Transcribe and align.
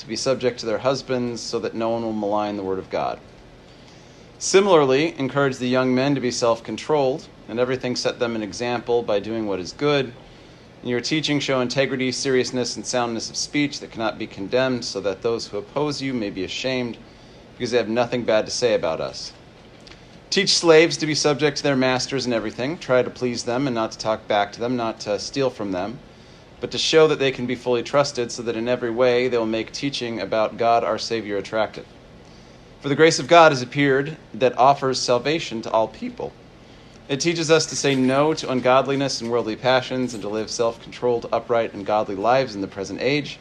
to 0.00 0.08
be 0.08 0.16
subject 0.16 0.58
to 0.60 0.66
their 0.66 0.78
husbands, 0.78 1.40
so 1.40 1.58
that 1.60 1.74
no 1.74 1.90
one 1.90 2.02
will 2.02 2.12
malign 2.12 2.56
the 2.56 2.62
word 2.62 2.78
of 2.78 2.90
God. 2.90 3.18
Similarly, 4.38 5.18
encourage 5.18 5.58
the 5.58 5.68
young 5.68 5.94
men 5.94 6.14
to 6.14 6.20
be 6.20 6.30
self 6.30 6.64
controlled 6.64 7.26
and 7.50 7.58
everything 7.58 7.96
set 7.96 8.20
them 8.20 8.36
an 8.36 8.42
example 8.42 9.02
by 9.02 9.18
doing 9.18 9.46
what 9.46 9.58
is 9.58 9.72
good. 9.72 10.12
In 10.82 10.88
your 10.88 11.00
teaching, 11.00 11.40
show 11.40 11.60
integrity, 11.60 12.12
seriousness, 12.12 12.76
and 12.76 12.86
soundness 12.86 13.28
of 13.28 13.36
speech 13.36 13.80
that 13.80 13.90
cannot 13.90 14.18
be 14.18 14.26
condemned, 14.26 14.84
so 14.84 15.00
that 15.00 15.20
those 15.20 15.48
who 15.48 15.58
oppose 15.58 16.00
you 16.00 16.14
may 16.14 16.30
be 16.30 16.44
ashamed, 16.44 16.96
because 17.56 17.72
they 17.72 17.76
have 17.76 17.88
nothing 17.88 18.22
bad 18.22 18.46
to 18.46 18.52
say 18.52 18.72
about 18.72 19.00
us. 19.00 19.32
Teach 20.30 20.50
slaves 20.50 20.96
to 20.98 21.06
be 21.06 21.14
subject 21.14 21.56
to 21.56 21.62
their 21.64 21.76
masters 21.76 22.24
in 22.24 22.32
everything. 22.32 22.78
Try 22.78 23.02
to 23.02 23.10
please 23.10 23.44
them 23.44 23.66
and 23.66 23.74
not 23.74 23.92
to 23.92 23.98
talk 23.98 24.28
back 24.28 24.52
to 24.52 24.60
them, 24.60 24.76
not 24.76 25.00
to 25.00 25.18
steal 25.18 25.50
from 25.50 25.72
them, 25.72 25.98
but 26.60 26.70
to 26.70 26.78
show 26.78 27.08
that 27.08 27.18
they 27.18 27.32
can 27.32 27.46
be 27.46 27.54
fully 27.54 27.82
trusted, 27.82 28.30
so 28.30 28.42
that 28.42 28.56
in 28.56 28.68
every 28.68 28.90
way 28.90 29.28
they 29.28 29.38
will 29.38 29.46
make 29.46 29.72
teaching 29.72 30.20
about 30.20 30.56
God 30.56 30.84
our 30.84 30.98
Savior 30.98 31.36
attractive. 31.36 31.86
For 32.80 32.88
the 32.88 32.94
grace 32.94 33.18
of 33.18 33.28
God 33.28 33.52
has 33.52 33.62
appeared 33.62 34.16
that 34.34 34.56
offers 34.58 35.00
salvation 35.00 35.62
to 35.62 35.70
all 35.70 35.88
people 35.88 36.32
it 37.10 37.18
teaches 37.18 37.50
us 37.50 37.66
to 37.66 37.74
say 37.74 37.96
no 37.96 38.34
to 38.34 38.52
ungodliness 38.52 39.20
and 39.20 39.32
worldly 39.32 39.56
passions 39.56 40.14
and 40.14 40.22
to 40.22 40.28
live 40.28 40.48
self 40.48 40.80
controlled, 40.80 41.28
upright, 41.32 41.74
and 41.74 41.84
godly 41.84 42.14
lives 42.14 42.54
in 42.54 42.60
the 42.60 42.68
present 42.68 43.02
age, 43.02 43.40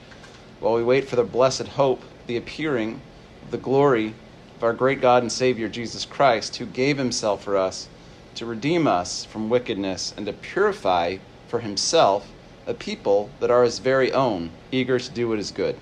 while 0.59 0.73
we 0.73 0.83
wait 0.83 1.07
for 1.07 1.15
the 1.15 1.23
blessed 1.23 1.67
hope, 1.67 2.01
the 2.25 2.35
appearing 2.35 2.99
of 3.43 3.51
the 3.51 3.59
glory 3.59 4.15
of 4.57 4.63
our 4.63 4.73
great 4.73 5.01
God 5.01 5.21
and 5.21 5.31
Savior 5.31 5.69
Jesus 5.69 6.03
Christ, 6.03 6.55
who 6.55 6.65
gave 6.65 6.97
himself 6.97 7.43
for 7.43 7.57
us 7.57 7.87
to 8.33 8.47
redeem 8.47 8.87
us 8.87 9.23
from 9.23 9.51
wickedness 9.51 10.15
and 10.17 10.25
to 10.25 10.33
purify 10.33 11.17
for 11.47 11.59
himself 11.59 12.27
a 12.69 12.73
people 12.73 13.29
that 13.39 13.49
are 13.49 13.63
his 13.63 13.79
very 13.79 14.13
own, 14.13 14.51
eager 14.71 14.99
to 14.99 15.11
do 15.11 15.27
what 15.27 15.39
is 15.39 15.51
good. 15.51 15.75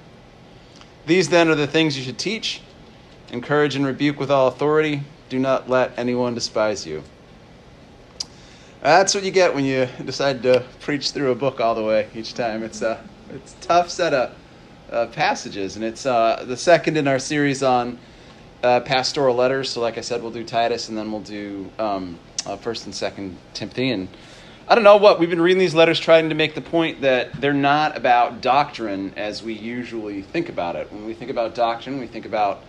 These 1.05 1.29
then 1.29 1.49
are 1.49 1.55
the 1.55 1.67
things 1.67 1.97
you 1.97 2.03
should 2.03 2.17
teach, 2.17 2.61
encourage 3.31 3.75
and 3.75 3.85
rebuke 3.85 4.19
with 4.19 4.31
all 4.31 4.47
authority. 4.47 5.03
Do 5.29 5.37
not 5.37 5.69
let 5.69 5.99
anyone 5.99 6.33
despise 6.33 6.87
you. 6.87 7.03
That's 8.81 9.13
what 9.13 9.23
you 9.23 9.31
get 9.31 9.53
when 9.53 9.65
you 9.65 9.89
decide 10.05 10.43
to 10.43 10.63
preach 10.79 11.11
through 11.11 11.31
a 11.31 11.35
book 11.35 11.59
all 11.59 11.75
the 11.75 11.83
way 11.83 12.07
each 12.15 12.33
time. 12.33 12.63
It's 12.63 12.81
a 12.81 13.03
it's 13.29 13.53
a 13.53 13.57
tough 13.57 13.89
set 13.89 14.13
of 14.13 14.35
uh, 14.89 15.07
passages, 15.07 15.75
and 15.75 15.83
it's 15.83 16.05
uh, 16.05 16.45
the 16.47 16.55
second 16.55 16.95
in 16.95 17.07
our 17.07 17.19
series 17.19 17.61
on 17.63 17.99
uh, 18.63 18.79
pastoral 18.81 19.35
letters. 19.35 19.69
So, 19.69 19.81
like 19.81 19.97
I 19.97 20.01
said, 20.01 20.21
we'll 20.21 20.31
do 20.31 20.45
Titus, 20.45 20.87
and 20.87 20.97
then 20.97 21.11
we'll 21.11 21.21
do 21.21 21.69
um, 21.77 22.17
uh, 22.45 22.55
First 22.55 22.85
and 22.85 22.95
Second 22.95 23.37
Timothy. 23.53 23.89
And 23.89 24.07
I 24.69 24.75
don't 24.75 24.83
know 24.83 24.97
what 24.97 25.17
we've 25.17 25.29
been 25.29 25.39
reading 25.39 25.59
these 25.59 25.73
letters, 25.73 25.97
trying 25.97 26.27
to 26.27 26.35
make 26.35 26.53
the 26.53 26.59
point 26.59 26.99
that 26.99 27.31
they're 27.39 27.53
not 27.53 27.95
about 27.95 28.41
doctrine 28.41 29.13
as 29.15 29.41
we 29.41 29.53
usually 29.53 30.21
think 30.21 30.49
about 30.49 30.75
it. 30.75 30.91
When 30.91 31.05
we 31.05 31.13
think 31.13 31.31
about 31.31 31.55
doctrine, 31.55 32.01
we 32.01 32.07
think 32.07 32.25
about 32.25 32.63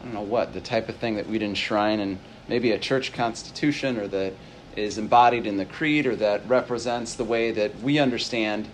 I 0.00 0.04
don't 0.04 0.14
know 0.14 0.20
what 0.20 0.52
the 0.52 0.60
type 0.60 0.88
of 0.88 0.94
thing 0.98 1.16
that 1.16 1.26
we'd 1.26 1.42
enshrine 1.42 1.98
in 1.98 2.20
maybe 2.46 2.70
a 2.70 2.78
church 2.78 3.12
constitution 3.12 3.96
or 3.96 4.06
that 4.06 4.34
is 4.76 4.96
embodied 4.96 5.44
in 5.44 5.56
the 5.56 5.64
creed 5.64 6.06
or 6.06 6.14
that 6.16 6.48
represents 6.48 7.14
the 7.14 7.24
way 7.24 7.50
that 7.50 7.80
we 7.80 7.98
understand 7.98 8.68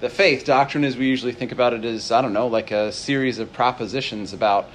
the 0.00 0.08
faith. 0.08 0.46
Doctrine, 0.46 0.84
as 0.84 0.96
we 0.96 1.06
usually 1.08 1.32
think 1.32 1.52
about 1.52 1.74
it, 1.74 1.84
is, 1.84 2.10
I 2.10 2.22
don't 2.22 2.32
know, 2.32 2.46
like 2.46 2.70
a 2.70 2.92
series 2.92 3.40
of 3.40 3.52
propositions 3.52 4.32
about 4.32 4.70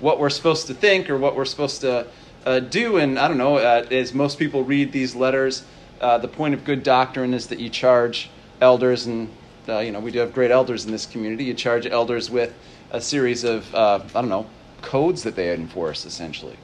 what 0.00 0.18
we're 0.18 0.30
supposed 0.30 0.66
to 0.68 0.74
think 0.74 1.10
or 1.10 1.18
what 1.18 1.36
we're 1.36 1.44
supposed 1.44 1.82
to 1.82 2.06
uh, 2.46 2.60
do. 2.60 2.96
And 2.96 3.18
I 3.18 3.28
don't 3.28 3.36
know, 3.36 3.58
uh, 3.58 3.84
as 3.90 4.14
most 4.14 4.38
people 4.38 4.64
read 4.64 4.92
these 4.92 5.14
letters, 5.14 5.62
uh, 6.02 6.18
the 6.18 6.28
point 6.28 6.52
of 6.54 6.64
good 6.64 6.82
doctrine 6.82 7.32
is 7.32 7.46
that 7.46 7.60
you 7.60 7.70
charge 7.70 8.28
elders, 8.60 9.06
and 9.06 9.28
uh, 9.68 9.78
you 9.78 9.92
know 9.92 10.00
we 10.00 10.10
do 10.10 10.18
have 10.18 10.32
great 10.32 10.50
elders 10.50 10.84
in 10.84 10.92
this 10.92 11.06
community. 11.06 11.44
You 11.44 11.54
charge 11.54 11.86
elders 11.86 12.30
with 12.30 12.52
a 12.90 13.00
series 13.00 13.44
of 13.44 13.72
uh, 13.74 14.00
I 14.14 14.20
don't 14.20 14.28
know 14.28 14.46
codes 14.82 15.22
that 15.22 15.36
they 15.36 15.54
enforce, 15.54 16.04
essentially. 16.04 16.56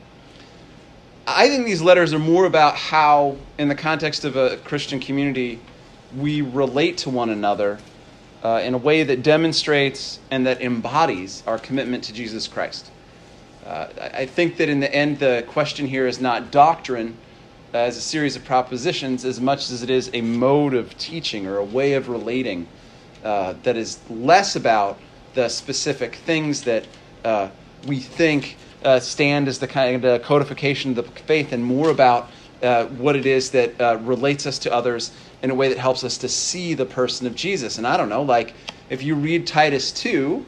I 1.26 1.48
think 1.48 1.66
these 1.66 1.82
letters 1.82 2.12
are 2.14 2.18
more 2.18 2.46
about 2.46 2.74
how, 2.74 3.36
in 3.58 3.68
the 3.68 3.74
context 3.74 4.24
of 4.24 4.36
a 4.36 4.56
Christian 4.58 4.98
community, 4.98 5.60
we 6.16 6.40
relate 6.40 6.98
to 6.98 7.10
one 7.10 7.30
another 7.30 7.78
uh, 8.42 8.60
in 8.64 8.74
a 8.74 8.78
way 8.78 9.02
that 9.02 9.22
demonstrates 9.22 10.20
and 10.30 10.46
that 10.46 10.62
embodies 10.62 11.42
our 11.46 11.58
commitment 11.58 12.04
to 12.04 12.12
Jesus 12.12 12.48
Christ. 12.48 12.90
Uh, 13.66 13.88
I 14.00 14.24
think 14.24 14.56
that 14.56 14.70
in 14.70 14.80
the 14.80 14.92
end, 14.92 15.18
the 15.18 15.44
question 15.48 15.86
here 15.86 16.06
is 16.06 16.18
not 16.20 16.50
doctrine 16.50 17.16
as 17.72 17.96
a 17.96 18.00
series 18.00 18.34
of 18.34 18.44
propositions 18.44 19.24
as 19.24 19.40
much 19.40 19.70
as 19.70 19.82
it 19.82 19.90
is 19.90 20.10
a 20.14 20.22
mode 20.22 20.72
of 20.72 20.96
teaching 20.96 21.46
or 21.46 21.58
a 21.58 21.64
way 21.64 21.94
of 21.94 22.08
relating 22.08 22.66
uh, 23.24 23.52
that 23.62 23.76
is 23.76 23.98
less 24.08 24.56
about 24.56 24.98
the 25.34 25.48
specific 25.48 26.14
things 26.14 26.62
that 26.62 26.86
uh, 27.24 27.48
we 27.86 28.00
think 28.00 28.56
uh, 28.84 28.98
stand 28.98 29.48
as 29.48 29.58
the 29.58 29.66
kind 29.66 30.02
of 30.04 30.22
codification 30.22 30.96
of 30.96 30.96
the 30.96 31.02
faith 31.22 31.52
and 31.52 31.62
more 31.62 31.90
about 31.90 32.30
uh, 32.62 32.86
what 32.86 33.16
it 33.16 33.26
is 33.26 33.50
that 33.50 33.78
uh, 33.80 33.98
relates 34.02 34.46
us 34.46 34.58
to 34.58 34.72
others 34.72 35.12
in 35.42 35.50
a 35.50 35.54
way 35.54 35.68
that 35.68 35.78
helps 35.78 36.04
us 36.04 36.16
to 36.18 36.28
see 36.28 36.74
the 36.74 36.86
person 36.86 37.26
of 37.26 37.34
Jesus. 37.34 37.78
And 37.78 37.86
I 37.86 37.96
don't 37.96 38.08
know, 38.08 38.22
like 38.22 38.54
if 38.88 39.02
you 39.02 39.14
read 39.14 39.46
Titus 39.46 39.92
2, 39.92 40.44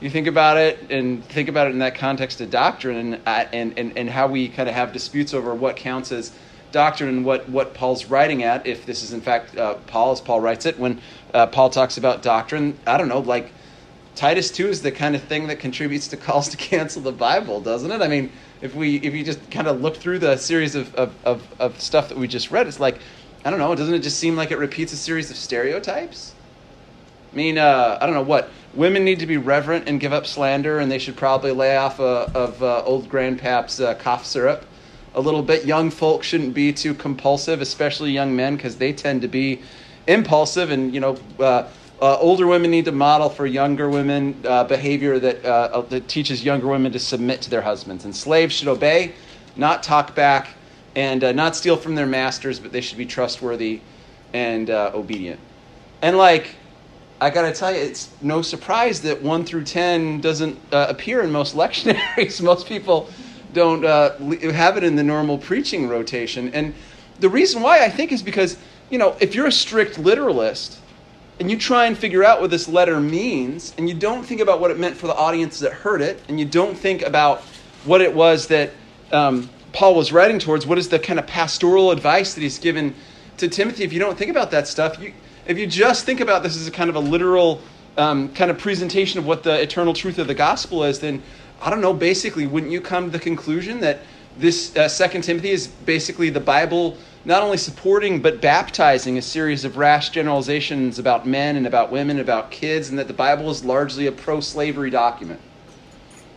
you 0.00 0.10
think 0.10 0.26
about 0.26 0.56
it 0.56 0.90
and 0.90 1.24
think 1.24 1.48
about 1.48 1.66
it 1.66 1.70
in 1.70 1.78
that 1.80 1.94
context 1.94 2.40
of 2.40 2.50
doctrine 2.50 3.14
and, 3.14 3.22
uh, 3.26 3.46
and, 3.52 3.78
and, 3.78 3.96
and 3.98 4.10
how 4.10 4.26
we 4.26 4.48
kind 4.48 4.68
of 4.68 4.74
have 4.74 4.92
disputes 4.92 5.34
over 5.34 5.54
what 5.54 5.76
counts 5.76 6.12
as 6.12 6.32
doctrine 6.72 7.08
and 7.08 7.24
what, 7.24 7.48
what 7.48 7.74
Paul's 7.74 8.06
writing 8.06 8.42
at, 8.42 8.66
if 8.66 8.84
this 8.86 9.02
is 9.02 9.12
in 9.12 9.20
fact 9.20 9.56
uh, 9.56 9.74
Paul, 9.86 10.12
as 10.12 10.20
Paul 10.20 10.40
writes 10.40 10.66
it, 10.66 10.78
when 10.78 11.00
uh, 11.32 11.46
Paul 11.46 11.70
talks 11.70 11.98
about 11.98 12.22
doctrine, 12.22 12.76
I 12.86 12.98
don't 12.98 13.08
know, 13.08 13.20
like 13.20 13.52
Titus 14.14 14.50
2 14.50 14.68
is 14.68 14.82
the 14.82 14.92
kind 14.92 15.14
of 15.14 15.22
thing 15.22 15.46
that 15.46 15.58
contributes 15.58 16.08
to 16.08 16.16
calls 16.16 16.48
to 16.48 16.56
cancel 16.58 17.02
the 17.02 17.12
Bible, 17.12 17.60
doesn't 17.60 17.90
it? 17.90 18.02
I 18.02 18.08
mean, 18.08 18.32
if 18.60 18.74
we 18.74 18.96
if 18.96 19.14
you 19.14 19.24
just 19.24 19.50
kind 19.50 19.66
of 19.66 19.80
look 19.80 19.96
through 19.96 20.18
the 20.18 20.36
series 20.36 20.74
of, 20.74 20.94
of, 20.94 21.14
of, 21.24 21.46
of 21.58 21.80
stuff 21.80 22.08
that 22.08 22.18
we 22.18 22.28
just 22.28 22.50
read, 22.50 22.66
it's 22.66 22.80
like, 22.80 22.98
I 23.44 23.50
don't 23.50 23.58
know, 23.58 23.74
doesn't 23.74 23.94
it 23.94 24.00
just 24.00 24.18
seem 24.18 24.36
like 24.36 24.50
it 24.50 24.58
repeats 24.58 24.92
a 24.92 24.96
series 24.96 25.30
of 25.30 25.36
stereotypes? 25.36 26.34
I 27.32 27.36
mean, 27.36 27.58
uh, 27.58 27.98
I 28.00 28.06
don't 28.06 28.14
know 28.14 28.22
what. 28.22 28.50
Women 28.74 29.04
need 29.04 29.18
to 29.18 29.26
be 29.26 29.36
reverent 29.36 29.86
and 29.86 30.00
give 30.00 30.14
up 30.14 30.26
slander, 30.26 30.78
and 30.78 30.90
they 30.90 30.98
should 30.98 31.16
probably 31.16 31.52
lay 31.52 31.76
off 31.76 32.00
uh, 32.00 32.26
of 32.34 32.62
uh, 32.62 32.82
old 32.84 33.08
grandpap's 33.08 33.80
uh, 33.80 33.94
cough 33.94 34.24
syrup 34.24 34.64
a 35.14 35.20
little 35.20 35.42
bit. 35.42 35.64
Young 35.64 35.90
folk 35.90 36.22
shouldn't 36.22 36.54
be 36.54 36.72
too 36.72 36.94
compulsive, 36.94 37.60
especially 37.60 38.10
young 38.10 38.34
men, 38.34 38.56
because 38.56 38.76
they 38.76 38.92
tend 38.92 39.22
to 39.22 39.28
be 39.28 39.62
impulsive 40.06 40.70
and, 40.70 40.92
you 40.92 41.00
know, 41.00 41.16
uh, 41.38 41.68
uh, 42.00 42.18
older 42.18 42.48
women 42.48 42.70
need 42.72 42.84
to 42.84 42.92
model 42.92 43.28
for 43.28 43.46
younger 43.46 43.88
women 43.88 44.34
uh, 44.44 44.64
behavior 44.64 45.20
that, 45.20 45.44
uh, 45.44 45.48
uh, 45.48 45.80
that 45.82 46.08
teaches 46.08 46.44
younger 46.44 46.66
women 46.66 46.90
to 46.90 46.98
submit 46.98 47.40
to 47.40 47.48
their 47.48 47.62
husbands. 47.62 48.04
And 48.04 48.14
slaves 48.14 48.52
should 48.56 48.66
obey, 48.66 49.12
not 49.54 49.84
talk 49.84 50.16
back, 50.16 50.48
and 50.96 51.22
uh, 51.22 51.30
not 51.30 51.54
steal 51.54 51.76
from 51.76 51.94
their 51.94 52.06
masters, 52.06 52.58
but 52.58 52.72
they 52.72 52.80
should 52.80 52.98
be 52.98 53.06
trustworthy 53.06 53.80
and 54.32 54.68
obedient. 54.68 55.38
And 56.00 56.18
like, 56.18 56.56
I 57.20 57.30
gotta 57.30 57.52
tell 57.52 57.72
you, 57.72 57.80
it's 57.80 58.10
no 58.20 58.42
surprise 58.42 59.02
that 59.02 59.22
1 59.22 59.44
through 59.44 59.64
10 59.64 60.20
doesn't 60.20 60.58
appear 60.72 61.22
in 61.22 61.30
most 61.30 61.54
lectionaries. 61.56 62.42
most 62.42 62.66
people 62.66 63.08
don't 63.52 63.82
have 63.82 64.76
it 64.76 64.84
in 64.84 64.96
the 64.96 65.02
normal 65.02 65.38
preaching 65.38 65.88
rotation. 65.88 66.52
And 66.54 66.74
the 67.20 67.28
reason 67.28 67.62
why 67.62 67.84
I 67.84 67.88
think 67.88 68.12
is 68.12 68.22
because, 68.22 68.56
you 68.90 68.98
know, 68.98 69.16
if 69.20 69.34
you're 69.34 69.46
a 69.46 69.52
strict 69.52 69.98
literalist, 69.98 70.78
and 71.40 71.50
you 71.50 71.56
try 71.56 71.86
and 71.86 71.98
figure 71.98 72.22
out 72.22 72.40
what 72.40 72.50
this 72.50 72.68
letter 72.68 73.00
means, 73.00 73.74
and 73.76 73.88
you 73.88 73.94
don't 73.94 74.24
think 74.24 74.40
about 74.40 74.60
what 74.60 74.70
it 74.70 74.78
meant 74.78 74.96
for 74.96 75.06
the 75.06 75.14
audience 75.14 75.58
that 75.60 75.72
heard 75.72 76.00
it, 76.00 76.20
and 76.28 76.38
you 76.38 76.46
don't 76.46 76.76
think 76.76 77.02
about 77.02 77.40
what 77.84 78.00
it 78.00 78.14
was 78.14 78.46
that 78.46 78.70
um, 79.12 79.50
Paul 79.72 79.94
was 79.94 80.12
writing 80.12 80.38
towards, 80.38 80.66
what 80.66 80.78
is 80.78 80.88
the 80.88 80.98
kind 80.98 81.18
of 81.18 81.26
pastoral 81.26 81.90
advice 81.90 82.34
that 82.34 82.42
he's 82.42 82.58
given 82.58 82.94
to 83.38 83.48
Timothy, 83.48 83.82
if 83.82 83.92
you 83.92 83.98
don't 83.98 84.16
think 84.16 84.30
about 84.30 84.50
that 84.52 84.68
stuff, 84.68 85.00
you, 85.00 85.12
if 85.46 85.58
you 85.58 85.66
just 85.66 86.04
think 86.04 86.20
about 86.20 86.42
this 86.42 86.56
as 86.56 86.68
a 86.68 86.70
kind 86.70 86.88
of 86.88 86.96
a 86.96 87.00
literal 87.00 87.60
um, 87.96 88.32
kind 88.34 88.50
of 88.50 88.58
presentation 88.58 89.18
of 89.18 89.26
what 89.26 89.42
the 89.42 89.60
eternal 89.60 89.94
truth 89.94 90.18
of 90.18 90.28
the 90.28 90.34
gospel 90.34 90.84
is, 90.84 91.00
then 91.00 91.22
I 91.62 91.70
don't 91.70 91.80
know, 91.80 91.94
basically, 91.94 92.48
wouldn't 92.48 92.72
you 92.72 92.80
come 92.80 93.04
to 93.04 93.10
the 93.10 93.22
conclusion 93.22 93.80
that 93.80 94.00
this 94.36 94.76
uh, 94.76 94.88
Second 94.88 95.22
Timothy 95.22 95.50
is 95.50 95.68
basically 95.68 96.28
the 96.28 96.40
Bible 96.40 96.96
not 97.24 97.40
only 97.40 97.56
supporting 97.56 98.20
but 98.20 98.40
baptizing 98.40 99.16
a 99.16 99.22
series 99.22 99.64
of 99.64 99.76
rash 99.76 100.10
generalizations 100.10 100.98
about 100.98 101.24
men 101.24 101.54
and 101.54 101.64
about 101.64 101.92
women, 101.92 102.18
and 102.18 102.20
about 102.20 102.50
kids, 102.50 102.88
and 102.88 102.98
that 102.98 103.06
the 103.06 103.14
Bible 103.14 103.48
is 103.48 103.64
largely 103.64 104.08
a 104.08 104.12
pro 104.12 104.40
slavery 104.40 104.90
document. 104.90 105.40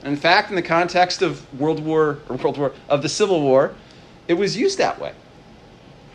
In 0.03 0.15
fact, 0.15 0.51
in 0.51 0.55
the 0.55 0.61
context 0.61 1.23
of 1.23 1.59
World 1.59 1.83
War 1.83 2.19
or 2.29 2.35
World 2.35 2.59
War 2.59 2.73
of 2.87 3.01
the 3.01 3.09
Civil 3.09 3.41
War, 3.41 3.73
it 4.27 4.35
was 4.35 4.55
used 4.55 4.77
that 4.77 4.99
way. 5.01 5.13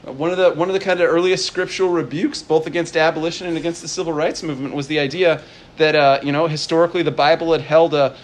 One 0.05 0.31
of 0.31 0.37
the 0.37 0.53
one 0.53 0.69
of 0.69 0.75
the 0.75 0.81
kind 0.81 1.01
of 1.01 1.11
earliest 1.11 1.47
scriptural 1.47 1.91
rebukes, 1.91 2.43
both 2.43 2.69
against 2.69 2.97
abolition 2.97 3.49
and 3.49 3.57
against 3.57 3.83
the 3.83 3.89
civil 3.89 4.13
rights 4.13 4.45
movement, 4.45 4.73
was 4.73 4.87
the 4.87 5.01
idea 5.01 5.43
that 5.79 5.97
uh, 5.97 6.21
you 6.23 6.31
know 6.31 6.47
historically 6.47 7.03
the 7.03 7.11
Bible 7.11 7.51
had 7.51 7.63
held 7.63 7.93
a 7.93 8.17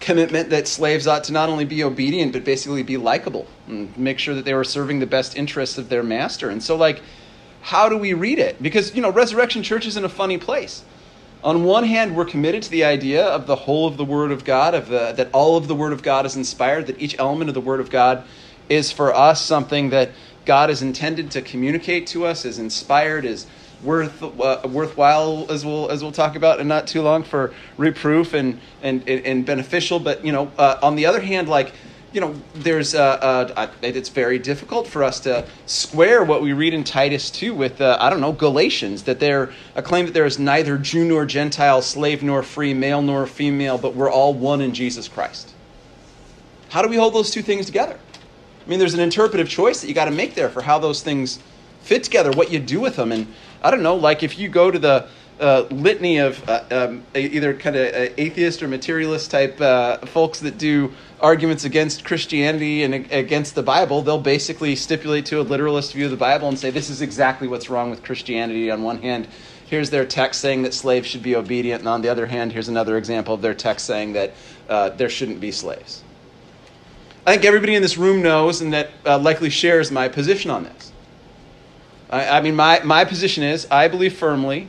commitment 0.00 0.50
that 0.50 0.66
slaves 0.66 1.06
ought 1.06 1.24
to 1.24 1.32
not 1.32 1.48
only 1.48 1.64
be 1.64 1.84
obedient 1.84 2.32
but 2.32 2.44
basically 2.44 2.82
be 2.82 2.96
likable 2.96 3.46
and 3.68 3.96
make 3.96 4.18
sure 4.18 4.34
that 4.34 4.44
they 4.44 4.54
were 4.54 4.64
serving 4.64 4.98
the 4.98 5.06
best 5.06 5.36
interests 5.36 5.78
of 5.78 5.88
their 5.88 6.02
master. 6.02 6.50
And 6.50 6.62
so, 6.62 6.76
like, 6.76 7.02
how 7.62 7.88
do 7.88 7.96
we 7.96 8.14
read 8.14 8.38
it? 8.38 8.62
Because 8.62 8.94
you 8.94 9.02
know, 9.02 9.12
Resurrection 9.12 9.62
Church 9.62 9.86
is 9.86 9.96
in 9.96 10.04
a 10.04 10.08
funny 10.08 10.38
place. 10.38 10.82
On 11.42 11.64
one 11.64 11.84
hand, 11.84 12.16
we're 12.16 12.26
committed 12.26 12.62
to 12.64 12.70
the 12.70 12.84
idea 12.84 13.24
of 13.24 13.46
the 13.46 13.56
whole 13.56 13.86
of 13.86 13.96
the 13.96 14.04
Word 14.04 14.30
of 14.30 14.44
God, 14.44 14.74
of 14.74 14.88
the, 14.88 15.12
that 15.12 15.30
all 15.32 15.56
of 15.56 15.68
the 15.68 15.74
Word 15.74 15.92
of 15.92 16.02
God 16.02 16.26
is 16.26 16.36
inspired, 16.36 16.86
that 16.86 17.00
each 17.00 17.18
element 17.18 17.48
of 17.48 17.54
the 17.54 17.62
Word 17.62 17.80
of 17.80 17.90
God 17.90 18.24
is 18.68 18.92
for 18.92 19.14
us 19.14 19.42
something 19.42 19.90
that 19.90 20.10
God 20.44 20.68
is 20.68 20.82
intended 20.82 21.30
to 21.32 21.42
communicate 21.42 22.06
to 22.08 22.26
us, 22.26 22.44
is 22.44 22.58
inspired, 22.58 23.24
is 23.24 23.46
worth 23.82 24.22
uh, 24.22 24.60
worthwhile 24.68 25.46
as 25.50 25.64
we'll 25.64 25.90
as 25.90 26.02
we'll 26.02 26.12
talk 26.12 26.36
about 26.36 26.60
and 26.60 26.68
not 26.68 26.86
too 26.86 27.02
long 27.02 27.22
for 27.22 27.52
reproof 27.76 28.34
and 28.34 28.60
and 28.82 29.08
and 29.08 29.46
beneficial. 29.46 29.98
But 29.98 30.24
you 30.24 30.32
know, 30.32 30.50
uh, 30.58 30.78
on 30.82 30.96
the 30.96 31.06
other 31.06 31.20
hand, 31.20 31.48
like 31.48 31.72
you 32.12 32.20
know, 32.20 32.34
there's 32.54 32.94
uh, 32.94 33.46
uh, 33.56 33.70
it's 33.82 34.08
very 34.08 34.38
difficult 34.38 34.86
for 34.86 35.04
us 35.04 35.20
to 35.20 35.46
square 35.66 36.24
what 36.24 36.42
we 36.42 36.52
read 36.52 36.74
in 36.74 36.82
Titus 36.82 37.30
2 37.30 37.54
with, 37.54 37.80
uh, 37.80 37.98
I 38.00 38.10
don't 38.10 38.20
know, 38.20 38.32
Galatians, 38.32 39.04
that 39.04 39.20
they're 39.20 39.52
a 39.76 39.82
claim 39.82 40.06
that 40.06 40.12
there 40.12 40.26
is 40.26 40.38
neither 40.38 40.76
Jew 40.76 41.04
nor 41.04 41.24
Gentile, 41.24 41.82
slave 41.82 42.22
nor 42.22 42.42
free, 42.42 42.74
male 42.74 43.00
nor 43.00 43.26
female, 43.26 43.78
but 43.78 43.94
we're 43.94 44.10
all 44.10 44.34
one 44.34 44.60
in 44.60 44.74
Jesus 44.74 45.06
Christ. 45.06 45.54
How 46.70 46.82
do 46.82 46.88
we 46.88 46.96
hold 46.96 47.14
those 47.14 47.30
two 47.30 47.42
things 47.42 47.66
together? 47.66 47.98
I 48.64 48.68
mean, 48.68 48.78
there's 48.78 48.94
an 48.94 49.00
interpretive 49.00 49.48
choice 49.48 49.80
that 49.80 49.88
you 49.88 49.94
got 49.94 50.04
to 50.06 50.10
make 50.10 50.34
there 50.34 50.48
for 50.48 50.62
how 50.62 50.78
those 50.78 51.02
things 51.02 51.38
fit 51.82 52.04
together, 52.04 52.30
what 52.32 52.50
you 52.50 52.58
do 52.58 52.80
with 52.80 52.96
them. 52.96 53.12
And 53.12 53.32
I 53.62 53.70
don't 53.70 53.82
know, 53.82 53.96
like 53.96 54.22
if 54.22 54.38
you 54.38 54.48
go 54.48 54.70
to 54.70 54.78
the 54.78 55.08
uh, 55.40 55.66
litany 55.70 56.18
of 56.18 56.46
uh, 56.48 56.64
um, 56.70 57.02
either 57.14 57.54
kind 57.54 57.76
of 57.76 57.94
uh, 57.94 58.12
atheist 58.18 58.62
or 58.62 58.68
materialist 58.68 59.30
type 59.30 59.60
uh, 59.60 59.98
folks 60.06 60.40
that 60.40 60.58
do 60.58 60.92
arguments 61.20 61.64
against 61.64 62.04
Christianity 62.04 62.84
and 62.84 62.94
against 63.10 63.54
the 63.54 63.62
Bible, 63.62 64.02
they'll 64.02 64.20
basically 64.20 64.76
stipulate 64.76 65.26
to 65.26 65.40
a 65.40 65.42
literalist 65.42 65.94
view 65.94 66.04
of 66.04 66.10
the 66.10 66.16
Bible 66.16 66.48
and 66.48 66.58
say 66.58 66.70
this 66.70 66.90
is 66.90 67.00
exactly 67.00 67.48
what's 67.48 67.70
wrong 67.70 67.90
with 67.90 68.02
Christianity. 68.02 68.70
On 68.70 68.82
one 68.82 69.00
hand, 69.00 69.28
here's 69.66 69.90
their 69.90 70.04
text 70.04 70.40
saying 70.40 70.62
that 70.62 70.74
slaves 70.74 71.06
should 71.06 71.22
be 71.22 71.36
obedient, 71.36 71.80
and 71.80 71.88
on 71.88 72.02
the 72.02 72.08
other 72.08 72.26
hand, 72.26 72.52
here's 72.52 72.68
another 72.68 72.96
example 72.96 73.34
of 73.34 73.40
their 73.40 73.54
text 73.54 73.86
saying 73.86 74.14
that 74.14 74.34
uh, 74.68 74.90
there 74.90 75.08
shouldn't 75.08 75.40
be 75.40 75.52
slaves. 75.52 76.02
I 77.26 77.32
think 77.32 77.44
everybody 77.44 77.74
in 77.74 77.82
this 77.82 77.96
room 77.96 78.22
knows 78.22 78.60
and 78.60 78.72
that 78.72 78.90
uh, 79.06 79.18
likely 79.18 79.50
shares 79.50 79.90
my 79.90 80.08
position 80.08 80.50
on 80.50 80.64
this. 80.64 80.89
I, 82.10 82.38
I 82.38 82.40
mean, 82.40 82.56
my, 82.56 82.80
my 82.84 83.04
position 83.04 83.42
is 83.42 83.66
I 83.70 83.88
believe 83.88 84.16
firmly 84.16 84.68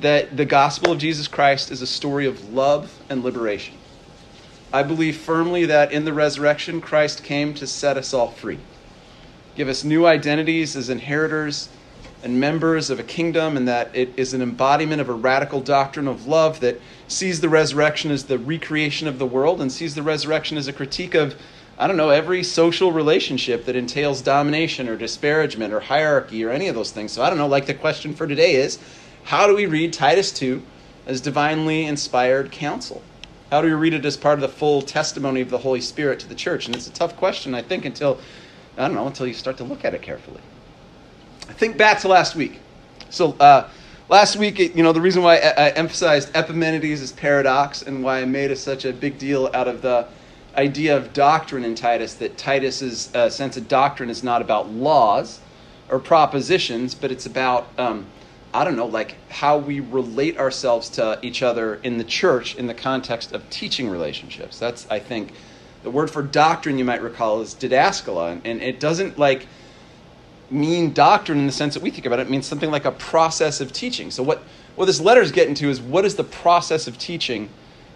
that 0.00 0.36
the 0.36 0.44
gospel 0.44 0.92
of 0.92 0.98
Jesus 0.98 1.28
Christ 1.28 1.70
is 1.70 1.82
a 1.82 1.86
story 1.86 2.26
of 2.26 2.52
love 2.52 2.98
and 3.10 3.22
liberation. 3.22 3.76
I 4.72 4.82
believe 4.84 5.16
firmly 5.16 5.66
that 5.66 5.92
in 5.92 6.04
the 6.04 6.12
resurrection, 6.12 6.80
Christ 6.80 7.24
came 7.24 7.54
to 7.54 7.66
set 7.66 7.96
us 7.96 8.14
all 8.14 8.28
free, 8.28 8.60
give 9.56 9.68
us 9.68 9.82
new 9.82 10.06
identities 10.06 10.76
as 10.76 10.88
inheritors 10.88 11.68
and 12.22 12.38
members 12.38 12.88
of 12.88 13.00
a 13.00 13.02
kingdom, 13.02 13.56
and 13.56 13.66
that 13.66 13.90
it 13.94 14.10
is 14.16 14.32
an 14.32 14.42
embodiment 14.42 15.00
of 15.00 15.08
a 15.08 15.12
radical 15.12 15.60
doctrine 15.60 16.06
of 16.06 16.26
love 16.26 16.60
that 16.60 16.80
sees 17.08 17.40
the 17.40 17.48
resurrection 17.48 18.10
as 18.10 18.26
the 18.26 18.38
recreation 18.38 19.08
of 19.08 19.18
the 19.18 19.26
world 19.26 19.60
and 19.60 19.72
sees 19.72 19.94
the 19.94 20.02
resurrection 20.02 20.56
as 20.56 20.68
a 20.68 20.72
critique 20.72 21.14
of 21.14 21.34
I 21.80 21.86
don't 21.86 21.96
know, 21.96 22.10
every 22.10 22.42
social 22.42 22.92
relationship 22.92 23.64
that 23.64 23.74
entails 23.74 24.20
domination 24.20 24.86
or 24.86 24.96
disparagement 24.96 25.72
or 25.72 25.80
hierarchy 25.80 26.44
or 26.44 26.50
any 26.50 26.68
of 26.68 26.74
those 26.74 26.90
things. 26.90 27.10
So 27.10 27.22
I 27.22 27.30
don't 27.30 27.38
know, 27.38 27.46
like 27.46 27.64
the 27.64 27.72
question 27.72 28.12
for 28.12 28.26
today 28.26 28.56
is 28.56 28.78
how 29.24 29.46
do 29.46 29.56
we 29.56 29.64
read 29.64 29.94
Titus 29.94 30.30
2 30.30 30.62
as 31.06 31.22
divinely 31.22 31.86
inspired 31.86 32.52
counsel? 32.52 33.00
How 33.50 33.62
do 33.62 33.68
we 33.68 33.72
read 33.72 33.94
it 33.94 34.04
as 34.04 34.18
part 34.18 34.34
of 34.34 34.42
the 34.42 34.48
full 34.48 34.82
testimony 34.82 35.40
of 35.40 35.48
the 35.48 35.56
Holy 35.56 35.80
Spirit 35.80 36.20
to 36.20 36.28
the 36.28 36.34
church? 36.34 36.66
And 36.66 36.76
it's 36.76 36.86
a 36.86 36.92
tough 36.92 37.16
question, 37.16 37.54
I 37.54 37.62
think, 37.62 37.86
until, 37.86 38.18
I 38.76 38.86
don't 38.86 38.94
know, 38.94 39.06
until 39.06 39.26
you 39.26 39.32
start 39.32 39.56
to 39.56 39.64
look 39.64 39.82
at 39.82 39.94
it 39.94 40.02
carefully. 40.02 40.42
Think 41.40 41.78
back 41.78 42.00
to 42.00 42.08
last 42.08 42.36
week. 42.36 42.60
So, 43.08 43.34
uh, 43.40 43.70
last 44.10 44.36
week, 44.36 44.58
you 44.58 44.82
know, 44.82 44.92
the 44.92 45.00
reason 45.00 45.22
why 45.22 45.38
I, 45.38 45.48
I 45.48 45.68
emphasized 45.70 46.30
Epimenides' 46.36 47.10
paradox 47.12 47.80
and 47.80 48.04
why 48.04 48.20
I 48.20 48.26
made 48.26 48.54
such 48.58 48.84
a 48.84 48.92
big 48.92 49.18
deal 49.18 49.48
out 49.54 49.66
of 49.66 49.80
the 49.80 50.06
idea 50.60 50.94
of 50.94 51.12
doctrine 51.14 51.64
in 51.64 51.74
Titus 51.74 52.14
that 52.14 52.36
Titus's 52.36 53.14
uh, 53.14 53.30
sense 53.30 53.56
of 53.56 53.66
doctrine 53.66 54.10
is 54.10 54.22
not 54.22 54.42
about 54.42 54.70
laws 54.70 55.40
or 55.88 55.98
propositions, 55.98 56.94
but 56.94 57.10
it's 57.10 57.24
about 57.24 57.66
um, 57.78 58.06
I 58.52 58.64
don't 58.64 58.76
know, 58.76 58.86
like 58.86 59.14
how 59.30 59.58
we 59.58 59.80
relate 59.80 60.36
ourselves 60.36 60.88
to 60.90 61.18
each 61.22 61.42
other 61.42 61.76
in 61.76 61.98
the 61.98 62.04
church 62.04 62.56
in 62.56 62.66
the 62.66 62.74
context 62.74 63.32
of 63.32 63.48
teaching 63.48 63.88
relationships. 63.88 64.58
That's 64.58 64.86
I 64.90 64.98
think 64.98 65.32
the 65.82 65.90
word 65.90 66.10
for 66.10 66.22
doctrine 66.22 66.76
you 66.76 66.84
might 66.84 67.02
recall 67.02 67.40
is 67.40 67.54
didaskala, 67.54 68.40
and, 68.44 68.60
it 68.60 68.80
doesn't 68.80 69.18
like 69.18 69.46
mean 70.50 70.92
doctrine 70.92 71.38
in 71.38 71.46
the 71.46 71.52
sense 71.52 71.74
that 71.74 71.82
we 71.82 71.90
think 71.90 72.04
about 72.06 72.18
it. 72.18 72.26
It 72.26 72.30
means 72.30 72.44
something 72.44 72.70
like 72.70 72.84
a 72.84 72.92
process 72.92 73.60
of 73.60 73.72
teaching. 73.72 74.10
So 74.10 74.22
what 74.22 74.42
what 74.76 74.86
this 74.86 75.00
letter 75.00 75.22
is 75.22 75.32
getting 75.32 75.54
to 75.54 75.70
is 75.70 75.80
what 75.80 76.04
is 76.04 76.16
the 76.16 76.24
process 76.24 76.86
of 76.86 76.98
teaching 76.98 77.48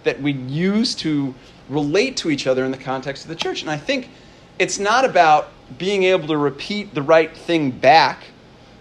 that 0.05 0.23
we 0.23 0.33
use 0.33 0.95
to 0.95 1.35
relate 1.69 2.17
to 2.19 2.31
each 2.31 2.47
other 2.47 2.65
in 2.65 2.71
the 2.71 2.79
context 2.79 3.25
of 3.25 3.29
the 3.29 3.37
church. 3.37 3.63
And 3.63 3.71
I 3.71 3.77
think 3.77 4.11
it's 4.59 4.79
not 4.79 5.05
about 5.05 5.51
being 5.79 6.05
able 6.05 6.29
to 6.29 6.37
repeat 6.37 6.95
the 6.95 7.03
right 7.03 7.35
thing 7.35 7.71
back. 7.71 8.25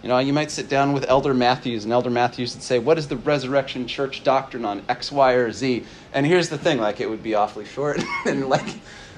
You 0.02 0.08
know, 0.08 0.18
you 0.18 0.34
might 0.34 0.50
sit 0.50 0.68
down 0.68 0.92
with 0.92 1.06
Elder 1.08 1.32
Matthews, 1.32 1.84
and 1.84 1.92
Elder 1.92 2.10
Matthews 2.10 2.54
would 2.54 2.62
say, 2.62 2.78
What 2.78 2.98
is 2.98 3.08
the 3.08 3.16
resurrection 3.16 3.86
church 3.86 4.22
doctrine 4.22 4.64
on 4.64 4.82
X, 4.88 5.10
Y, 5.10 5.32
or 5.32 5.50
Z? 5.50 5.84
And 6.12 6.26
here's 6.26 6.50
the 6.50 6.58
thing 6.58 6.78
like, 6.78 7.00
it 7.00 7.08
would 7.08 7.22
be 7.22 7.34
awfully 7.34 7.64
short. 7.64 8.02
and, 8.26 8.48
like, 8.48 8.68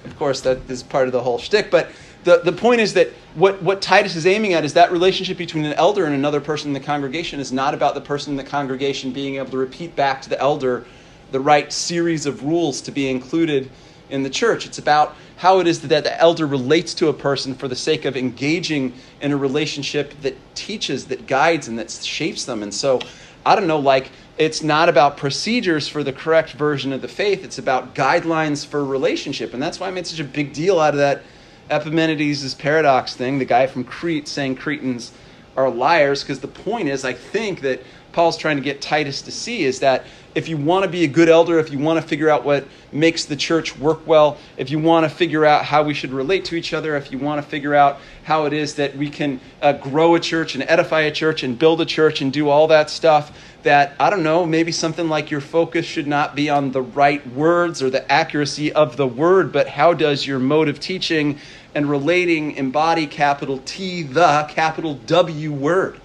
of 0.04 0.16
course, 0.16 0.40
that 0.42 0.70
is 0.70 0.84
part 0.84 1.08
of 1.08 1.12
the 1.12 1.20
whole 1.20 1.38
shtick. 1.38 1.72
But 1.72 1.90
the, 2.22 2.40
the 2.44 2.52
point 2.52 2.80
is 2.80 2.94
that 2.94 3.08
what, 3.34 3.60
what 3.62 3.82
Titus 3.82 4.16
is 4.16 4.26
aiming 4.26 4.52
at 4.52 4.64
is 4.64 4.74
that 4.74 4.92
relationship 4.92 5.36
between 5.36 5.64
an 5.64 5.72
elder 5.74 6.06
and 6.06 6.14
another 6.14 6.40
person 6.40 6.68
in 6.68 6.74
the 6.74 6.80
congregation 6.80 7.40
is 7.40 7.52
not 7.52 7.74
about 7.74 7.94
the 7.94 8.00
person 8.00 8.32
in 8.32 8.36
the 8.36 8.44
congregation 8.44 9.12
being 9.12 9.36
able 9.36 9.50
to 9.50 9.56
repeat 9.56 9.96
back 9.96 10.22
to 10.22 10.28
the 10.28 10.40
elder 10.40 10.84
the 11.32 11.40
right 11.40 11.72
series 11.72 12.26
of 12.26 12.44
rules 12.44 12.80
to 12.82 12.90
be 12.90 13.10
included 13.10 13.70
in 14.10 14.22
the 14.22 14.30
church. 14.30 14.66
It's 14.66 14.78
about 14.78 15.16
how 15.36 15.60
it 15.60 15.66
is 15.66 15.82
that 15.82 16.04
the 16.04 16.20
elder 16.20 16.46
relates 16.46 16.94
to 16.94 17.08
a 17.08 17.12
person 17.12 17.54
for 17.54 17.68
the 17.68 17.76
sake 17.76 18.04
of 18.04 18.16
engaging 18.16 18.94
in 19.20 19.32
a 19.32 19.36
relationship 19.36 20.14
that 20.22 20.36
teaches, 20.54 21.06
that 21.06 21.26
guides, 21.26 21.68
and 21.68 21.78
that 21.78 21.90
shapes 21.90 22.44
them. 22.44 22.62
And 22.62 22.72
so, 22.72 23.00
I 23.44 23.54
don't 23.54 23.66
know, 23.66 23.78
like, 23.78 24.10
it's 24.38 24.62
not 24.62 24.88
about 24.88 25.16
procedures 25.16 25.88
for 25.88 26.02
the 26.02 26.12
correct 26.12 26.52
version 26.52 26.92
of 26.92 27.02
the 27.02 27.08
faith, 27.08 27.44
it's 27.44 27.58
about 27.58 27.94
guidelines 27.94 28.66
for 28.66 28.84
relationship. 28.84 29.54
And 29.54 29.62
that's 29.62 29.80
why 29.80 29.88
I 29.88 29.90
made 29.90 30.06
such 30.06 30.20
a 30.20 30.24
big 30.24 30.52
deal 30.52 30.78
out 30.78 30.94
of 30.94 30.98
that 30.98 31.22
Epimenides' 31.68 32.54
paradox 32.54 33.14
thing, 33.16 33.38
the 33.38 33.44
guy 33.44 33.66
from 33.66 33.82
Crete 33.84 34.28
saying 34.28 34.56
Cretans 34.56 35.12
are 35.56 35.68
liars, 35.68 36.22
because 36.22 36.40
the 36.40 36.48
point 36.48 36.88
is, 36.88 37.04
I 37.04 37.12
think 37.12 37.62
that 37.62 37.82
Paul's 38.16 38.38
trying 38.38 38.56
to 38.56 38.62
get 38.62 38.80
Titus 38.80 39.20
to 39.20 39.30
see 39.30 39.64
is 39.64 39.80
that 39.80 40.06
if 40.34 40.48
you 40.48 40.56
want 40.56 40.86
to 40.86 40.90
be 40.90 41.04
a 41.04 41.06
good 41.06 41.28
elder, 41.28 41.58
if 41.58 41.70
you 41.70 41.78
want 41.78 42.00
to 42.00 42.08
figure 42.08 42.30
out 42.30 42.46
what 42.46 42.66
makes 42.90 43.26
the 43.26 43.36
church 43.36 43.76
work 43.76 44.06
well, 44.06 44.38
if 44.56 44.70
you 44.70 44.78
want 44.78 45.04
to 45.04 45.10
figure 45.10 45.44
out 45.44 45.66
how 45.66 45.82
we 45.82 45.92
should 45.92 46.12
relate 46.12 46.46
to 46.46 46.54
each 46.54 46.72
other, 46.72 46.96
if 46.96 47.12
you 47.12 47.18
want 47.18 47.42
to 47.42 47.46
figure 47.46 47.74
out 47.74 47.98
how 48.24 48.46
it 48.46 48.54
is 48.54 48.76
that 48.76 48.96
we 48.96 49.10
can 49.10 49.38
uh, 49.60 49.74
grow 49.74 50.14
a 50.14 50.20
church 50.20 50.54
and 50.54 50.64
edify 50.66 51.02
a 51.02 51.12
church 51.12 51.42
and 51.42 51.58
build 51.58 51.78
a 51.82 51.84
church 51.84 52.22
and 52.22 52.32
do 52.32 52.48
all 52.48 52.68
that 52.68 52.88
stuff, 52.88 53.38
that, 53.64 53.94
I 54.00 54.08
don't 54.08 54.22
know, 54.22 54.46
maybe 54.46 54.72
something 54.72 55.10
like 55.10 55.30
your 55.30 55.42
focus 55.42 55.84
should 55.84 56.06
not 56.06 56.34
be 56.34 56.48
on 56.48 56.72
the 56.72 56.80
right 56.80 57.26
words 57.34 57.82
or 57.82 57.90
the 57.90 58.10
accuracy 58.10 58.72
of 58.72 58.96
the 58.96 59.06
word, 59.06 59.52
but 59.52 59.68
how 59.68 59.92
does 59.92 60.26
your 60.26 60.38
mode 60.38 60.70
of 60.70 60.80
teaching 60.80 61.38
and 61.74 61.90
relating 61.90 62.52
embody 62.52 63.06
capital 63.06 63.58
T, 63.66 64.04
the 64.04 64.46
capital 64.48 64.94
W 64.94 65.52
word? 65.52 66.00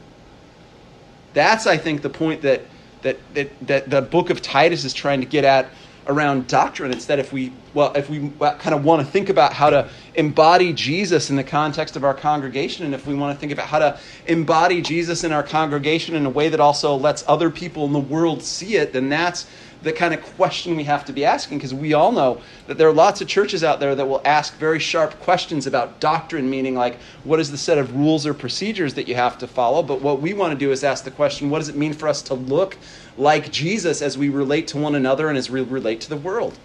That's, 1.33 1.67
I 1.67 1.77
think, 1.77 2.01
the 2.01 2.09
point 2.09 2.41
that 2.41 2.61
that, 3.01 3.17
that, 3.33 3.67
that 3.67 3.89
the 3.89 4.01
book 4.01 4.29
of 4.29 4.41
Titus 4.41 4.83
is 4.83 4.93
trying 4.93 5.21
to 5.21 5.27
get 5.27 5.43
at 5.43 5.69
around 6.07 6.47
doctrine. 6.47 6.91
It's 6.91 7.05
that 7.05 7.19
if 7.19 7.31
we, 7.31 7.53
well, 7.73 7.93
if 7.93 8.09
we 8.09 8.31
uh, 8.41 8.55
kind 8.55 8.75
of 8.75 8.83
want 8.83 9.05
to 9.05 9.11
think 9.11 9.29
about 9.29 9.53
how 9.53 9.69
to 9.69 9.89
embody 10.15 10.73
Jesus 10.73 11.29
in 11.29 11.35
the 11.35 11.43
context 11.43 11.95
of 11.95 12.03
our 12.03 12.13
congregation, 12.13 12.85
and 12.85 12.93
if 12.93 13.05
we 13.05 13.13
want 13.13 13.35
to 13.35 13.39
think 13.39 13.51
about 13.51 13.67
how 13.67 13.79
to 13.79 14.00
embody 14.25 14.81
Jesus 14.81 15.23
in 15.23 15.31
our 15.31 15.43
congregation 15.43 16.15
in 16.15 16.25
a 16.25 16.29
way 16.29 16.50
that 16.50 16.59
also 16.59 16.95
lets 16.95 17.23
other 17.27 17.50
people 17.50 17.85
in 17.85 17.93
the 17.93 18.00
world 18.00 18.41
see 18.41 18.75
it, 18.75 18.93
then 18.93 19.09
that's 19.09 19.47
the 19.81 19.91
kind 19.91 20.13
of 20.13 20.21
question 20.35 20.75
we 20.75 20.83
have 20.83 21.05
to 21.05 21.13
be 21.13 21.25
asking 21.25 21.57
because 21.57 21.73
we 21.73 21.93
all 21.93 22.11
know 22.11 22.41
that 22.67 22.77
there 22.77 22.88
are 22.88 22.93
lots 22.93 23.21
of 23.21 23.27
churches 23.27 23.63
out 23.63 23.79
there 23.79 23.95
that 23.95 24.05
will 24.05 24.21
ask 24.25 24.55
very 24.57 24.79
sharp 24.79 25.19
questions 25.21 25.65
about 25.65 26.00
doctrine, 26.00 26.50
meaning 26.50 26.75
like 26.75 26.97
what 27.23 27.39
is 27.39 27.50
the 27.50 27.57
set 27.57 27.77
of 27.77 27.95
rules 27.95 28.25
or 28.25 28.33
procedures 28.33 28.93
that 28.93 29.07
you 29.07 29.15
have 29.15 29.38
to 29.39 29.47
follow. 29.47 29.81
But 29.81 30.01
what 30.01 30.21
we 30.21 30.33
want 30.33 30.53
to 30.53 30.59
do 30.59 30.71
is 30.71 30.83
ask 30.83 31.03
the 31.03 31.11
question 31.11 31.50
what 31.50 31.59
does 31.59 31.69
it 31.69 31.75
mean 31.75 31.93
for 31.93 32.07
us 32.07 32.21
to 32.23 32.33
look 32.33 32.77
like 33.17 33.51
Jesus 33.51 34.01
as 34.01 34.17
we 34.17 34.29
relate 34.29 34.67
to 34.67 34.77
one 34.77 34.95
another 34.95 35.29
and 35.29 35.38
as 35.38 35.50
we 35.50 35.61
relate 35.61 36.01
to 36.01 36.09
the 36.09 36.17
world? 36.17 36.57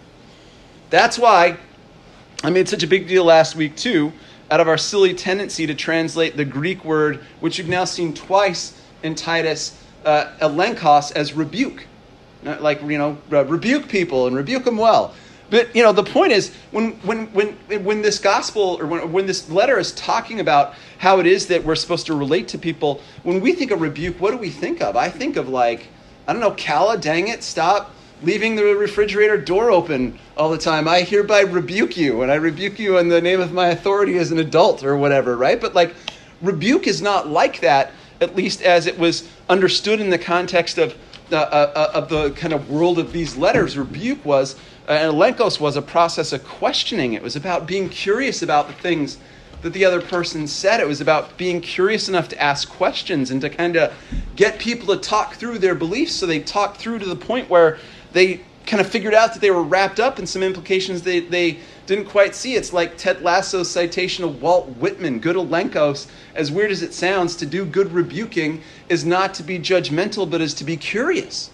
That's 0.91 1.19
why 1.19 1.57
I 2.45 2.51
made 2.51 2.69
such 2.69 2.83
a 2.83 2.87
big 2.87 3.09
deal 3.09 3.25
last 3.25 3.57
week, 3.57 3.77
too, 3.77 4.13
out 4.51 4.61
of 4.61 4.69
our 4.69 4.79
silly 4.79 5.15
tendency 5.15 5.67
to 5.67 5.75
translate 5.75 6.37
the 6.37 6.45
Greek 6.45 6.85
word, 6.85 7.25
which 7.41 7.59
you've 7.59 7.69
now 7.69 7.85
seen 7.85 8.15
twice 8.15 8.81
in 9.03 9.15
Titus, 9.15 9.83
uh, 10.05 10.27
elenkos, 10.41 11.13
as 11.13 11.33
rebuke. 11.33 11.87
Uh, 12.47 12.57
like, 12.61 12.81
you 12.83 12.97
know, 12.97 13.19
uh, 13.33 13.45
rebuke 13.47 13.89
people 13.89 14.29
and 14.29 14.37
rebuke 14.37 14.65
them 14.65 14.77
well. 14.77 15.13
But, 15.51 15.75
you 15.75 15.83
know, 15.83 15.93
the 15.93 16.05
point 16.05 16.31
is, 16.31 16.55
when, 16.71 16.93
when, 17.03 17.27
when, 17.33 17.55
when 17.83 18.03
this 18.03 18.21
gospel, 18.21 18.79
or 18.81 18.87
when, 18.87 19.13
when 19.13 19.27
this 19.27 19.51
letter 19.51 19.79
is 19.79 19.93
talking 19.93 20.39
about 20.39 20.75
how 20.99 21.19
it 21.19 21.27
is 21.27 21.47
that 21.49 21.65
we're 21.65 21.75
supposed 21.75 22.07
to 22.07 22.15
relate 22.15 22.47
to 22.49 22.59
people, 22.59 23.01
when 23.25 23.41
we 23.41 23.53
think 23.53 23.73
of 23.73 23.81
rebuke, 23.81 24.21
what 24.21 24.31
do 24.31 24.37
we 24.37 24.51
think 24.51 24.81
of? 24.81 24.97
I 24.97 25.09
think 25.09 25.37
of, 25.37 25.49
like, 25.49 25.89
I 26.29 26.33
don't 26.33 26.41
know, 26.41 26.55
Kala, 26.57 26.99
dang 26.99 27.29
it, 27.29 27.43
stop 27.43 27.93
leaving 28.23 28.55
the 28.55 28.65
refrigerator 28.77 29.37
door 29.37 29.71
open 29.71 30.19
all 30.37 30.51
the 30.51 30.59
time. 30.59 30.89
I 30.89 31.03
hereby 31.03 31.41
rebuke 31.41 31.97
you, 31.97 32.23
and 32.23 32.31
I 32.31 32.37
rebuke 32.37 32.79
you 32.79 32.99
in 32.99 33.09
the 33.09 33.21
name 33.21 33.41
of 33.41 33.53
my 33.53 33.69
authority 33.69 34.19
as 34.19 34.31
an 34.31 34.39
adult 34.39 34.85
or 34.85 34.97
whatever, 34.97 35.37
right? 35.37 35.61
But 35.61 35.75
like, 35.75 35.95
rebuke 36.43 36.87
is 36.87 37.03
not 37.03 37.29
like 37.29 37.61
that, 37.61 37.93
at 38.21 38.35
least 38.35 38.63
as 38.63 38.87
it 38.87 38.99
was 38.99 39.29
understood 39.49 40.01
in 40.01 40.11
the 40.11 40.19
context 40.19 40.79
of, 40.79 40.95
uh, 41.33 41.37
uh, 41.37 41.91
of 41.95 42.09
the 42.09 42.31
kind 42.33 42.53
of 42.53 42.71
world 42.71 42.99
of 42.99 43.13
these 43.13 43.37
letters. 43.37 43.77
Rebuke 43.77 44.25
was, 44.25 44.55
uh, 44.89 44.93
and 44.93 45.13
elenkos 45.13 45.59
was 45.59 45.77
a 45.77 45.83
process 45.83 46.33
of 46.33 46.45
questioning. 46.45 47.15
It 47.15 47.23
was 47.23 47.37
about 47.37 47.67
being 47.67 47.89
curious 47.89 48.43
about 48.43 48.69
the 48.69 48.75
things 48.75 49.19
that 49.63 49.73
the 49.73 49.85
other 49.85 50.01
person 50.01 50.47
said. 50.47 50.81
It 50.81 50.87
was 50.87 51.01
about 51.01 51.37
being 51.37 51.61
curious 51.61 52.09
enough 52.09 52.29
to 52.29 52.41
ask 52.41 52.69
questions 52.69 53.31
and 53.31 53.41
to 53.41 53.51
kind 53.51 53.77
of 53.77 53.93
get 54.37 54.59
people 54.59 54.95
to 54.95 55.01
talk 55.01 55.35
through 55.35 55.59
their 55.59 55.75
beliefs 55.75 56.13
so 56.15 56.27
they 56.27 56.41
talk 56.41 56.77
through 56.77 57.01
to 57.01 57.07
the 57.07 57.17
point 57.17 57.51
where 57.51 57.79
they 58.13 58.43
kind 58.67 58.81
of 58.81 58.89
figured 58.89 59.15
out 59.15 59.33
that 59.33 59.41
they 59.41 59.51
were 59.51 59.63
wrapped 59.63 60.01
up 60.01 60.19
in 60.19 60.27
some 60.27 60.43
implications 60.43 61.03
they, 61.03 61.21
they 61.21 61.59
didn't 61.87 62.07
quite 62.07 62.35
see. 62.35 62.57
It's 62.57 62.73
like 62.73 62.99
Ted 62.99 63.23
Lasso's 63.23 63.71
citation 63.71 64.25
of 64.25 64.43
Walt 64.43 64.69
Whitman, 64.77 65.21
good 65.21 65.37
elenkos, 65.37 66.09
as 66.35 66.51
weird 66.51 66.71
as 66.71 66.83
it 66.83 66.93
sounds, 66.93 67.37
to 67.37 67.47
do 67.47 67.65
good 67.65 67.93
rebuking 67.93 68.63
is 68.89 69.05
not 69.05 69.35
to 69.35 69.43
be 69.43 69.59
judgmental, 69.59 70.29
but 70.29 70.41
is 70.41 70.53
to 70.55 70.65
be 70.65 70.77
curious. 70.77 71.51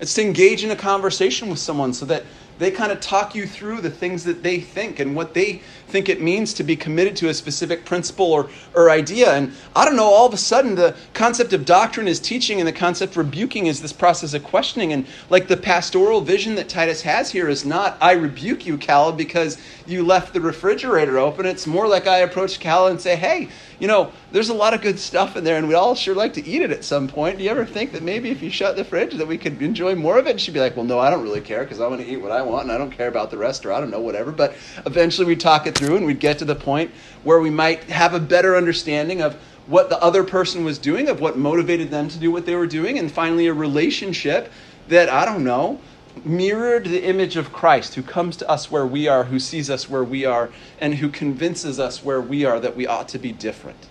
It's 0.00 0.14
to 0.14 0.22
engage 0.22 0.64
in 0.64 0.70
a 0.70 0.76
conversation 0.76 1.48
with 1.50 1.58
someone 1.58 1.92
so 1.92 2.06
that 2.06 2.24
they 2.62 2.70
kind 2.70 2.92
of 2.92 3.00
talk 3.00 3.34
you 3.34 3.46
through 3.46 3.80
the 3.80 3.90
things 3.90 4.24
that 4.24 4.42
they 4.42 4.60
think 4.60 5.00
and 5.00 5.16
what 5.16 5.34
they 5.34 5.62
think 5.88 6.08
it 6.08 6.20
means 6.20 6.54
to 6.54 6.62
be 6.62 6.76
committed 6.76 7.14
to 7.16 7.28
a 7.28 7.34
specific 7.34 7.84
principle 7.84 8.32
or, 8.32 8.48
or 8.74 8.90
idea. 8.90 9.32
And 9.32 9.52
I 9.76 9.84
don't 9.84 9.96
know, 9.96 10.04
all 10.04 10.26
of 10.26 10.32
a 10.32 10.38
sudden 10.38 10.74
the 10.74 10.96
concept 11.12 11.52
of 11.52 11.64
doctrine 11.64 12.08
is 12.08 12.18
teaching 12.20 12.60
and 12.60 12.66
the 12.66 12.72
concept 12.72 13.12
of 13.12 13.18
rebuking 13.18 13.66
is 13.66 13.82
this 13.82 13.92
process 13.92 14.32
of 14.32 14.42
questioning. 14.44 14.92
And 14.92 15.06
like 15.28 15.48
the 15.48 15.56
pastoral 15.56 16.20
vision 16.20 16.54
that 16.54 16.68
Titus 16.68 17.02
has 17.02 17.30
here 17.30 17.48
is 17.48 17.64
not, 17.64 17.98
I 18.00 18.12
rebuke 18.12 18.66
you, 18.66 18.78
Cal, 18.78 19.12
because 19.12 19.58
you 19.86 20.04
left 20.04 20.32
the 20.32 20.40
refrigerator 20.40 21.18
open. 21.18 21.46
It's 21.46 21.66
more 21.66 21.88
like 21.88 22.06
I 22.06 22.18
approach 22.18 22.58
Cal 22.60 22.86
and 22.86 23.00
say, 23.00 23.16
hey, 23.16 23.48
you 23.82 23.88
know, 23.88 24.12
there's 24.30 24.48
a 24.48 24.54
lot 24.54 24.74
of 24.74 24.80
good 24.80 24.96
stuff 24.96 25.36
in 25.36 25.42
there, 25.42 25.56
and 25.56 25.66
we'd 25.66 25.74
all 25.74 25.96
sure 25.96 26.14
like 26.14 26.34
to 26.34 26.46
eat 26.46 26.62
it 26.62 26.70
at 26.70 26.84
some 26.84 27.08
point. 27.08 27.38
Do 27.38 27.42
you 27.42 27.50
ever 27.50 27.66
think 27.66 27.90
that 27.90 28.04
maybe 28.04 28.30
if 28.30 28.40
you 28.40 28.48
shut 28.48 28.76
the 28.76 28.84
fridge 28.84 29.14
that 29.14 29.26
we 29.26 29.36
could 29.36 29.60
enjoy 29.60 29.96
more 29.96 30.20
of 30.20 30.28
it? 30.28 30.30
And 30.30 30.40
she'd 30.40 30.54
be 30.54 30.60
like, 30.60 30.76
well, 30.76 30.84
no, 30.84 31.00
I 31.00 31.10
don't 31.10 31.24
really 31.24 31.40
care 31.40 31.64
because 31.64 31.80
I 31.80 31.88
want 31.88 32.00
to 32.00 32.06
eat 32.06 32.18
what 32.18 32.30
I 32.30 32.42
want, 32.42 32.62
and 32.62 32.70
I 32.70 32.78
don't 32.78 32.92
care 32.92 33.08
about 33.08 33.32
the 33.32 33.38
rest, 33.38 33.66
or 33.66 33.72
I 33.72 33.80
don't 33.80 33.90
know, 33.90 33.98
whatever. 33.98 34.30
But 34.30 34.54
eventually 34.86 35.26
we'd 35.26 35.40
talk 35.40 35.66
it 35.66 35.76
through, 35.76 35.96
and 35.96 36.06
we'd 36.06 36.20
get 36.20 36.38
to 36.38 36.44
the 36.44 36.54
point 36.54 36.92
where 37.24 37.40
we 37.40 37.50
might 37.50 37.82
have 37.90 38.14
a 38.14 38.20
better 38.20 38.54
understanding 38.54 39.20
of 39.20 39.34
what 39.66 39.88
the 39.88 40.00
other 40.00 40.22
person 40.22 40.64
was 40.64 40.78
doing, 40.78 41.08
of 41.08 41.20
what 41.20 41.36
motivated 41.36 41.90
them 41.90 42.06
to 42.06 42.18
do 42.20 42.30
what 42.30 42.46
they 42.46 42.54
were 42.54 42.68
doing, 42.68 43.00
and 43.00 43.10
finally 43.10 43.48
a 43.48 43.52
relationship 43.52 44.52
that, 44.86 45.08
I 45.08 45.24
don't 45.24 45.42
know, 45.42 45.80
mirrored 46.24 46.84
the 46.84 47.04
image 47.04 47.36
of 47.36 47.52
Christ, 47.52 47.94
who 47.94 48.02
comes 48.02 48.36
to 48.38 48.48
us 48.48 48.70
where 48.70 48.86
we 48.86 49.08
are, 49.08 49.24
who 49.24 49.38
sees 49.38 49.70
us 49.70 49.88
where 49.88 50.04
we 50.04 50.24
are, 50.24 50.50
and 50.80 50.96
who 50.96 51.08
convinces 51.08 51.80
us 51.80 52.04
where 52.04 52.20
we 52.20 52.44
are 52.44 52.60
that 52.60 52.76
we 52.76 52.86
ought 52.86 53.08
to 53.08 53.18
be 53.18 53.32
different. 53.32 53.88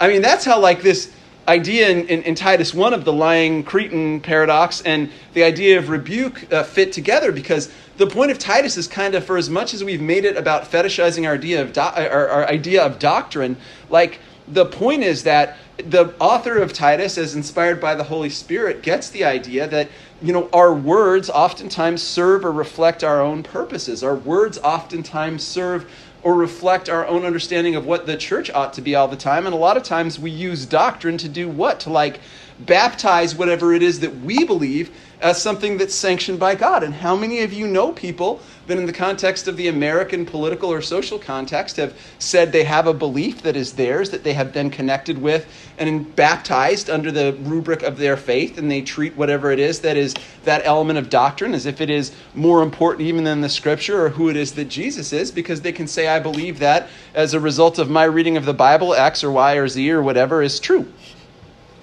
I 0.00 0.08
mean, 0.08 0.22
that's 0.22 0.44
how, 0.44 0.58
like, 0.58 0.82
this 0.82 1.12
idea 1.46 1.88
in, 1.88 2.06
in, 2.08 2.22
in 2.22 2.34
Titus 2.34 2.72
1 2.72 2.94
of 2.94 3.04
the 3.04 3.12
lying 3.12 3.64
Cretan 3.64 4.20
paradox 4.20 4.82
and 4.82 5.10
the 5.34 5.42
idea 5.42 5.78
of 5.78 5.88
rebuke 5.88 6.50
uh, 6.52 6.62
fit 6.62 6.92
together 6.92 7.32
because 7.32 7.72
the 7.96 8.06
point 8.06 8.30
of 8.30 8.38
Titus 8.38 8.76
is 8.76 8.86
kind 8.86 9.14
of 9.14 9.24
for 9.24 9.36
as 9.36 9.50
much 9.50 9.74
as 9.74 9.82
we've 9.82 10.00
made 10.00 10.24
it 10.24 10.36
about 10.36 10.70
fetishizing 10.70 11.26
our 11.26 11.34
idea 11.34 11.60
of, 11.60 11.72
do- 11.72 11.80
our, 11.80 12.28
our 12.28 12.48
idea 12.48 12.82
of 12.82 12.98
doctrine, 12.98 13.56
like, 13.88 14.20
the 14.48 14.66
point 14.66 15.02
is 15.02 15.22
that 15.24 15.58
the 15.76 16.14
author 16.18 16.58
of 16.58 16.72
Titus, 16.72 17.16
as 17.16 17.34
inspired 17.34 17.80
by 17.80 17.94
the 17.94 18.04
Holy 18.04 18.30
Spirit, 18.30 18.82
gets 18.82 19.10
the 19.10 19.24
idea 19.24 19.66
that 19.68 19.88
you 20.22 20.32
know 20.32 20.48
our 20.52 20.72
words 20.72 21.30
oftentimes 21.30 22.02
serve 22.02 22.44
or 22.44 22.52
reflect 22.52 23.02
our 23.02 23.20
own 23.20 23.42
purposes. 23.42 24.02
Our 24.02 24.16
words 24.16 24.58
oftentimes 24.58 25.42
serve 25.42 25.90
or 26.22 26.34
reflect 26.34 26.88
our 26.88 27.06
own 27.06 27.24
understanding 27.24 27.76
of 27.76 27.86
what 27.86 28.06
the 28.06 28.16
church 28.16 28.50
ought 28.50 28.74
to 28.74 28.82
be 28.82 28.94
all 28.94 29.08
the 29.08 29.16
time. 29.16 29.46
And 29.46 29.54
a 29.54 29.58
lot 29.58 29.76
of 29.76 29.82
times 29.82 30.18
we 30.18 30.30
use 30.30 30.66
doctrine 30.66 31.16
to 31.18 31.28
do 31.28 31.48
what? 31.48 31.80
To 31.80 31.90
like 31.90 32.20
baptize 32.66 33.34
whatever 33.34 33.72
it 33.72 33.82
is 33.82 34.00
that 34.00 34.16
we 34.20 34.44
believe 34.44 34.90
as 35.20 35.40
something 35.40 35.76
that's 35.76 35.94
sanctioned 35.94 36.38
by 36.38 36.54
God. 36.54 36.82
And 36.82 36.94
how 36.94 37.14
many 37.14 37.42
of 37.42 37.52
you 37.52 37.66
know 37.66 37.92
people 37.92 38.40
that, 38.66 38.78
in 38.78 38.86
the 38.86 38.92
context 38.92 39.48
of 39.48 39.56
the 39.56 39.68
American 39.68 40.24
political 40.24 40.72
or 40.72 40.80
social 40.80 41.18
context, 41.18 41.76
have 41.76 41.94
said 42.18 42.52
they 42.52 42.64
have 42.64 42.86
a 42.86 42.94
belief 42.94 43.42
that 43.42 43.54
is 43.54 43.74
theirs, 43.74 44.10
that 44.10 44.24
they 44.24 44.32
have 44.32 44.52
been 44.52 44.70
connected 44.70 45.20
with 45.20 45.46
and 45.78 46.14
baptized 46.16 46.88
under 46.88 47.12
the 47.12 47.36
rubric 47.40 47.82
of 47.82 47.98
their 47.98 48.16
faith, 48.16 48.56
and 48.56 48.70
they 48.70 48.80
treat 48.80 49.14
whatever 49.16 49.50
it 49.50 49.58
is 49.58 49.80
that 49.80 49.96
is 49.96 50.14
that 50.44 50.62
element 50.64 50.98
of 50.98 51.10
doctrine 51.10 51.54
as 51.54 51.66
if 51.66 51.80
it 51.80 51.90
is 51.90 52.12
more 52.34 52.62
important 52.62 53.06
even 53.06 53.24
than 53.24 53.40
the 53.40 53.48
scripture 53.48 54.04
or 54.04 54.08
who 54.10 54.30
it 54.30 54.36
is 54.36 54.52
that 54.52 54.66
Jesus 54.66 55.12
is, 55.12 55.30
because 55.30 55.60
they 55.60 55.72
can 55.72 55.86
say, 55.86 56.08
I 56.08 56.18
believe 56.18 56.58
that 56.60 56.88
as 57.14 57.34
a 57.34 57.40
result 57.40 57.78
of 57.78 57.90
my 57.90 58.04
reading 58.04 58.36
of 58.36 58.44
the 58.46 58.54
Bible, 58.54 58.94
X 58.94 59.22
or 59.22 59.30
Y 59.30 59.54
or 59.54 59.68
Z 59.68 59.90
or 59.90 60.02
whatever 60.02 60.42
is 60.42 60.58
true. 60.60 60.90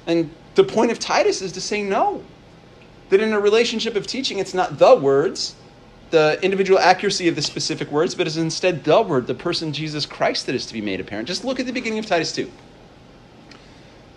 And 0.07 0.31
the 0.57 0.63
point 0.63 0.91
of 0.91 0.99
Titus 0.99 1.41
is 1.41 1.53
to 1.53 1.61
say 1.61 1.81
no. 1.81 2.23
That 3.09 3.21
in 3.21 3.31
a 3.31 3.39
relationship 3.39 3.95
of 3.95 4.05
teaching, 4.05 4.39
it's 4.39 4.53
not 4.53 4.77
the 4.77 4.95
words, 4.95 5.55
the 6.09 6.37
individual 6.41 6.77
accuracy 6.79 7.29
of 7.29 7.35
the 7.35 7.41
specific 7.41 7.89
words, 7.89 8.15
but 8.15 8.27
is 8.27 8.35
instead 8.35 8.83
the 8.83 9.01
word, 9.01 9.27
the 9.27 9.33
person 9.33 9.71
Jesus 9.71 10.05
Christ 10.05 10.45
that 10.47 10.55
is 10.55 10.65
to 10.65 10.73
be 10.73 10.81
made 10.81 10.99
apparent. 10.99 11.27
Just 11.27 11.45
look 11.45 11.59
at 11.61 11.65
the 11.65 11.71
beginning 11.71 11.99
of 11.99 12.05
Titus 12.05 12.33
2. 12.33 12.51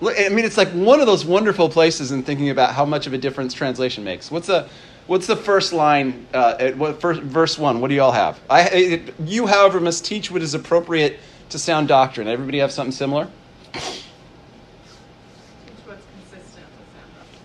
I 0.02 0.30
mean, 0.30 0.44
it's 0.44 0.56
like 0.56 0.70
one 0.70 0.98
of 0.98 1.06
those 1.06 1.24
wonderful 1.24 1.68
places 1.68 2.10
in 2.10 2.22
thinking 2.22 2.48
about 2.48 2.74
how 2.74 2.86
much 2.86 3.06
of 3.06 3.12
a 3.12 3.18
difference 3.18 3.54
translation 3.54 4.02
makes. 4.02 4.30
What's 4.30 4.46
the 4.46 4.68
What's 5.10 5.26
the 5.26 5.34
first 5.34 5.72
line? 5.72 6.24
Uh, 6.32 6.70
what, 6.70 7.00
first, 7.00 7.20
verse 7.20 7.58
one. 7.58 7.80
What 7.80 7.88
do 7.88 7.94
you 7.94 8.02
all 8.02 8.12
have? 8.12 8.38
I, 8.48 8.68
it, 8.68 9.14
you, 9.24 9.48
however, 9.48 9.80
must 9.80 10.04
teach 10.04 10.30
what 10.30 10.40
is 10.40 10.54
appropriate 10.54 11.18
to 11.48 11.58
sound 11.58 11.88
doctrine. 11.88 12.28
Everybody 12.28 12.58
have 12.58 12.70
something 12.70 12.92
similar? 12.92 13.28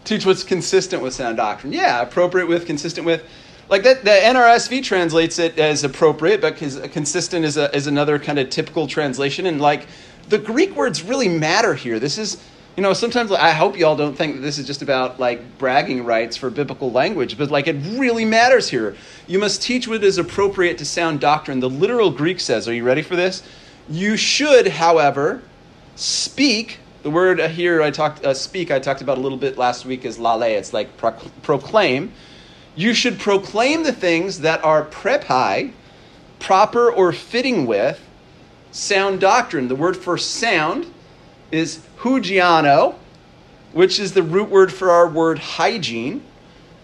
Teach 0.05 0.25
what's 0.25 0.43
consistent 0.43 1.03
with 1.03 1.13
sound 1.13 1.37
doctrine. 1.37 1.73
Yeah, 1.73 2.01
appropriate 2.01 2.47
with, 2.47 2.65
consistent 2.65 3.05
with. 3.05 3.23
Like 3.67 3.83
that, 3.83 4.03
the 4.03 4.11
NRSV 4.11 4.83
translates 4.83 5.39
it 5.39 5.57
as 5.57 5.83
appropriate, 5.83 6.39
but 6.39 6.55
consistent 6.55 7.43
is, 7.43 7.57
a, 7.57 7.75
is 7.75 7.87
another 7.87 8.19
kind 8.19 8.37
of 8.37 8.49
typical 8.51 8.87
translation. 8.87 9.47
And 9.47 9.59
like 9.59 9.87
the 10.29 10.37
Greek 10.37 10.75
words 10.75 11.01
really 11.01 11.27
matter 11.27 11.73
here. 11.73 11.99
This 11.99 12.19
is, 12.19 12.43
you 12.77 12.83
know, 12.83 12.93
sometimes 12.93 13.31
I 13.31 13.51
hope 13.51 13.75
y'all 13.75 13.95
don't 13.95 14.15
think 14.15 14.35
that 14.35 14.41
this 14.41 14.59
is 14.59 14.67
just 14.67 14.83
about 14.83 15.19
like 15.19 15.57
bragging 15.57 16.05
rights 16.05 16.37
for 16.37 16.51
biblical 16.51 16.91
language, 16.91 17.39
but 17.39 17.49
like 17.49 17.67
it 17.67 17.77
really 17.97 18.25
matters 18.25 18.69
here. 18.69 18.95
You 19.25 19.39
must 19.39 19.63
teach 19.63 19.87
what 19.87 20.03
is 20.03 20.19
appropriate 20.19 20.77
to 20.77 20.85
sound 20.85 21.19
doctrine. 21.19 21.59
The 21.59 21.69
literal 21.69 22.11
Greek 22.11 22.39
says, 22.39 22.67
are 22.67 22.73
you 22.73 22.83
ready 22.83 23.01
for 23.01 23.15
this? 23.15 23.41
You 23.89 24.15
should, 24.15 24.67
however, 24.67 25.41
speak 25.95 26.79
the 27.05 27.11
word 27.11 27.39
here 27.51 27.83
I 27.83 27.91
talked 27.91 28.25
uh, 28.25 28.33
speak 28.33 28.71
I 28.71 28.79
talked 28.79 29.01
about 29.01 29.19
a 29.19 29.21
little 29.21 29.37
bit 29.37 29.59
last 29.59 29.85
week 29.85 30.05
is 30.05 30.17
lale. 30.17 30.41
It's 30.41 30.73
like 30.73 30.97
pro- 30.97 31.11
proclaim. 31.43 32.11
You 32.75 32.95
should 32.95 33.19
proclaim 33.19 33.83
the 33.83 33.93
things 33.93 34.39
that 34.39 34.63
are 34.63 34.83
prepai, 34.83 35.71
proper 36.39 36.91
or 36.91 37.13
fitting 37.13 37.67
with 37.67 38.01
sound 38.71 39.19
doctrine. 39.19 39.67
The 39.67 39.75
word 39.75 39.95
for 39.95 40.17
sound 40.17 40.91
is 41.51 41.85
hugiano, 41.99 42.95
which 43.71 43.99
is 43.99 44.13
the 44.13 44.23
root 44.23 44.49
word 44.49 44.73
for 44.73 44.89
our 44.89 45.07
word 45.07 45.37
hygiene. 45.37 46.23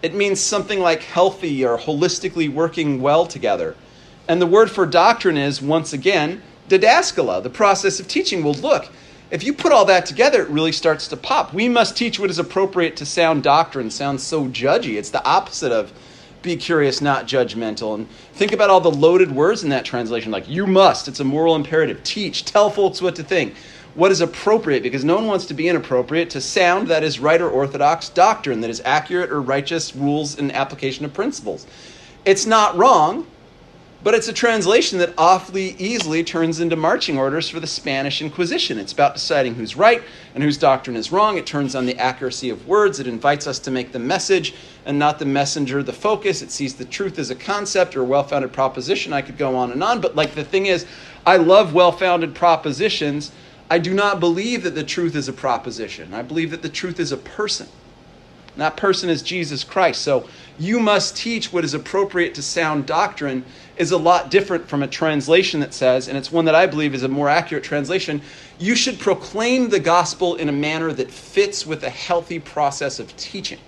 It 0.03 0.13
means 0.13 0.39
something 0.39 0.81
like 0.81 1.01
healthy 1.01 1.65
or 1.65 1.79
holistically 1.79 2.47
working 2.47 3.01
well 3.01 3.25
together. 3.25 3.75
And 4.27 4.39
the 4.39 4.45
word 4.45 4.69
for 4.69 4.85
doctrine 4.85 5.37
is, 5.37 5.63
once 5.63 5.93
again, 5.93 6.43
didaskala, 6.69 7.41
the 7.41 7.49
process 7.49 7.99
of 7.99 8.07
teaching. 8.07 8.43
Well, 8.43 8.53
look, 8.53 8.87
if 9.31 9.43
you 9.43 9.53
put 9.53 9.71
all 9.71 9.85
that 9.85 10.05
together, 10.05 10.41
it 10.41 10.49
really 10.49 10.73
starts 10.73 11.07
to 11.07 11.17
pop. 11.17 11.53
We 11.53 11.69
must 11.69 11.97
teach 11.97 12.19
what 12.19 12.29
is 12.29 12.37
appropriate 12.37 12.97
to 12.97 13.05
sound 13.05 13.43
doctrine. 13.43 13.89
Sounds 13.89 14.23
so 14.23 14.45
judgy. 14.45 14.97
It's 14.97 15.09
the 15.09 15.25
opposite 15.25 15.71
of 15.71 15.93
be 16.41 16.55
curious, 16.57 17.01
not 17.01 17.27
judgmental. 17.27 17.95
And 17.95 18.09
think 18.33 18.51
about 18.51 18.69
all 18.69 18.81
the 18.81 18.91
loaded 18.91 19.31
words 19.31 19.63
in 19.63 19.69
that 19.69 19.85
translation, 19.85 20.31
like 20.31 20.49
you 20.49 20.67
must. 20.67 21.07
It's 21.07 21.19
a 21.19 21.23
moral 21.23 21.55
imperative. 21.55 22.03
Teach, 22.03 22.45
tell 22.45 22.69
folks 22.69 23.01
what 23.01 23.15
to 23.15 23.23
think. 23.23 23.55
What 23.93 24.11
is 24.11 24.21
appropriate, 24.21 24.83
because 24.83 25.03
no 25.03 25.15
one 25.15 25.27
wants 25.27 25.45
to 25.47 25.53
be 25.53 25.67
inappropriate, 25.67 26.29
to 26.31 26.41
sound 26.41 26.87
that 26.87 27.03
is 27.03 27.19
right 27.19 27.41
or 27.41 27.49
orthodox 27.49 28.09
doctrine, 28.09 28.61
that 28.61 28.69
is 28.69 28.81
accurate 28.85 29.29
or 29.29 29.41
righteous 29.41 29.95
rules 29.95 30.39
and 30.39 30.51
application 30.53 31.05
of 31.05 31.13
principles. 31.13 31.67
It's 32.25 32.45
not 32.45 32.75
wrong, 32.77 33.27
but 34.03 34.13
it's 34.15 34.27
a 34.27 34.33
translation 34.33 34.97
that 34.99 35.13
awfully 35.17 35.75
easily 35.77 36.23
turns 36.23 36.59
into 36.59 36.75
marching 36.75 37.17
orders 37.17 37.49
for 37.49 37.59
the 37.59 37.67
Spanish 37.67 38.21
Inquisition. 38.21 38.79
It's 38.79 38.93
about 38.93 39.13
deciding 39.13 39.55
who's 39.55 39.75
right 39.75 40.01
and 40.33 40.43
whose 40.43 40.57
doctrine 40.57 40.95
is 40.95 41.11
wrong. 41.11 41.37
It 41.37 41.45
turns 41.45 41.75
on 41.75 41.85
the 41.85 41.97
accuracy 41.97 42.49
of 42.49 42.67
words. 42.67 42.99
It 42.99 43.05
invites 43.05 43.45
us 43.45 43.59
to 43.59 43.71
make 43.71 43.91
the 43.91 43.99
message 43.99 44.55
and 44.85 44.97
not 44.97 45.19
the 45.19 45.25
messenger 45.25 45.83
the 45.83 45.93
focus. 45.93 46.41
It 46.41 46.51
sees 46.51 46.75
the 46.75 46.85
truth 46.85 47.19
as 47.19 47.29
a 47.29 47.35
concept 47.35 47.95
or 47.95 48.01
a 48.01 48.05
well 48.05 48.23
founded 48.23 48.51
proposition. 48.51 49.13
I 49.13 49.21
could 49.21 49.37
go 49.37 49.55
on 49.55 49.71
and 49.71 49.83
on, 49.83 50.01
but 50.01 50.15
like 50.15 50.33
the 50.33 50.43
thing 50.43 50.65
is, 50.65 50.85
I 51.25 51.37
love 51.37 51.73
well 51.73 51.91
founded 51.91 52.33
propositions. 52.33 53.31
I 53.69 53.77
do 53.77 53.93
not 53.93 54.19
believe 54.19 54.63
that 54.63 54.75
the 54.75 54.83
truth 54.83 55.15
is 55.15 55.29
a 55.29 55.33
proposition. 55.33 56.13
I 56.13 56.23
believe 56.23 56.51
that 56.51 56.63
the 56.63 56.69
truth 56.69 56.99
is 56.99 57.11
a 57.11 57.17
person. 57.17 57.67
And 58.53 58.61
that 58.61 58.77
person 58.77 59.09
is 59.09 59.21
Jesus 59.21 59.63
Christ. 59.63 60.01
So 60.01 60.27
you 60.59 60.79
must 60.79 61.15
teach 61.15 61.53
what 61.53 61.63
is 61.63 61.73
appropriate 61.73 62.35
to 62.35 62.41
sound 62.41 62.85
doctrine 62.85 63.45
is 63.77 63.91
a 63.91 63.97
lot 63.97 64.29
different 64.29 64.67
from 64.67 64.83
a 64.83 64.87
translation 64.87 65.59
that 65.61 65.73
says, 65.73 66.07
and 66.07 66.17
it's 66.17 66.31
one 66.31 66.45
that 66.45 66.55
I 66.55 66.67
believe 66.67 66.93
is 66.93 67.03
a 67.03 67.07
more 67.07 67.29
accurate 67.29 67.63
translation, 67.63 68.21
you 68.59 68.75
should 68.75 68.99
proclaim 68.99 69.69
the 69.69 69.79
gospel 69.79 70.35
in 70.35 70.49
a 70.49 70.51
manner 70.51 70.91
that 70.93 71.09
fits 71.09 71.65
with 71.65 71.83
a 71.83 71.89
healthy 71.89 72.39
process 72.39 72.99
of 72.99 73.15
teaching. 73.17 73.59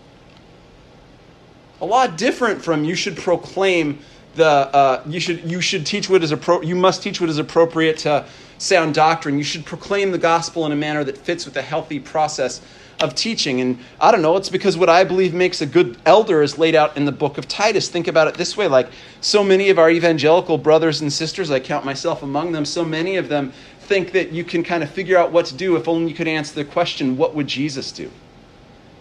A 1.82 1.86
lot 1.86 2.18
different 2.18 2.64
from 2.64 2.84
you 2.84 2.96
should 2.96 3.18
proclaim 3.18 4.00
the 4.36 4.46
uh, 4.46 5.04
you 5.08 5.20
should 5.20 5.50
you 5.50 5.62
should 5.62 5.86
teach 5.86 6.10
what 6.10 6.24
is 6.24 6.32
appro- 6.32 6.66
you 6.66 6.76
must 6.76 7.04
teach 7.04 7.22
what 7.22 7.30
is 7.30 7.38
appropriate 7.38 7.98
to 8.00 8.26
sound 8.58 8.96
doctrine. 8.96 9.38
You 9.38 9.44
should 9.44 9.66
proclaim 9.66 10.12
the 10.12 10.18
gospel 10.18 10.66
in 10.66 10.72
a 10.72 10.76
manner 10.76 11.04
that 11.04 11.18
fits 11.18 11.46
with 11.46 11.58
a 11.58 11.62
healthy 11.62 12.00
process 12.00 12.62
of 13.00 13.16
teaching. 13.16 13.60
And 13.62 13.80
I 14.00 14.12
don't 14.12 14.22
know, 14.22 14.38
it's 14.38 14.50
because 14.50 14.78
what 14.78 14.90
I 14.90 15.04
believe 15.04 15.34
makes 15.34 15.62
a 15.62 15.66
good 15.66 15.98
elder 16.06 16.42
is 16.42 16.58
laid 16.58 16.76
out 16.76 16.96
in 16.96 17.06
the 17.06 17.12
book 17.12 17.38
of 17.38 17.48
Titus. 17.48 17.90
Think 17.90 18.08
about 18.08 18.28
it 18.28 18.36
this 18.36 18.56
way 18.56 18.68
like 18.68 18.90
so 19.22 19.44
many 19.44 19.70
of 19.70 19.80
our 19.80 19.90
evangelical 19.90 20.58
brothers 20.58 21.02
and 21.02 21.12
sisters, 21.12 21.52
I 21.52 21.60
count 21.60 21.86
myself 21.86 22.24
among 22.24 22.52
them, 22.52 22.66
so 22.66 22.86
many 22.86 23.18
of 23.18 23.30
them 23.30 23.54
think 23.82 24.14
that 24.14 24.32
you 24.32 24.44
can 24.44 24.64
kind 24.64 24.82
of 24.82 24.90
figure 24.90 25.18
out 25.18 25.32
what 25.32 25.46
to 25.48 25.56
do 25.56 25.76
if 25.76 25.88
only 25.88 26.10
you 26.10 26.16
could 26.16 26.28
answer 26.28 26.56
the 26.56 26.66
question, 26.66 27.18
what 27.18 27.36
would 27.36 27.48
Jesus 27.48 27.92
do? 27.92 28.10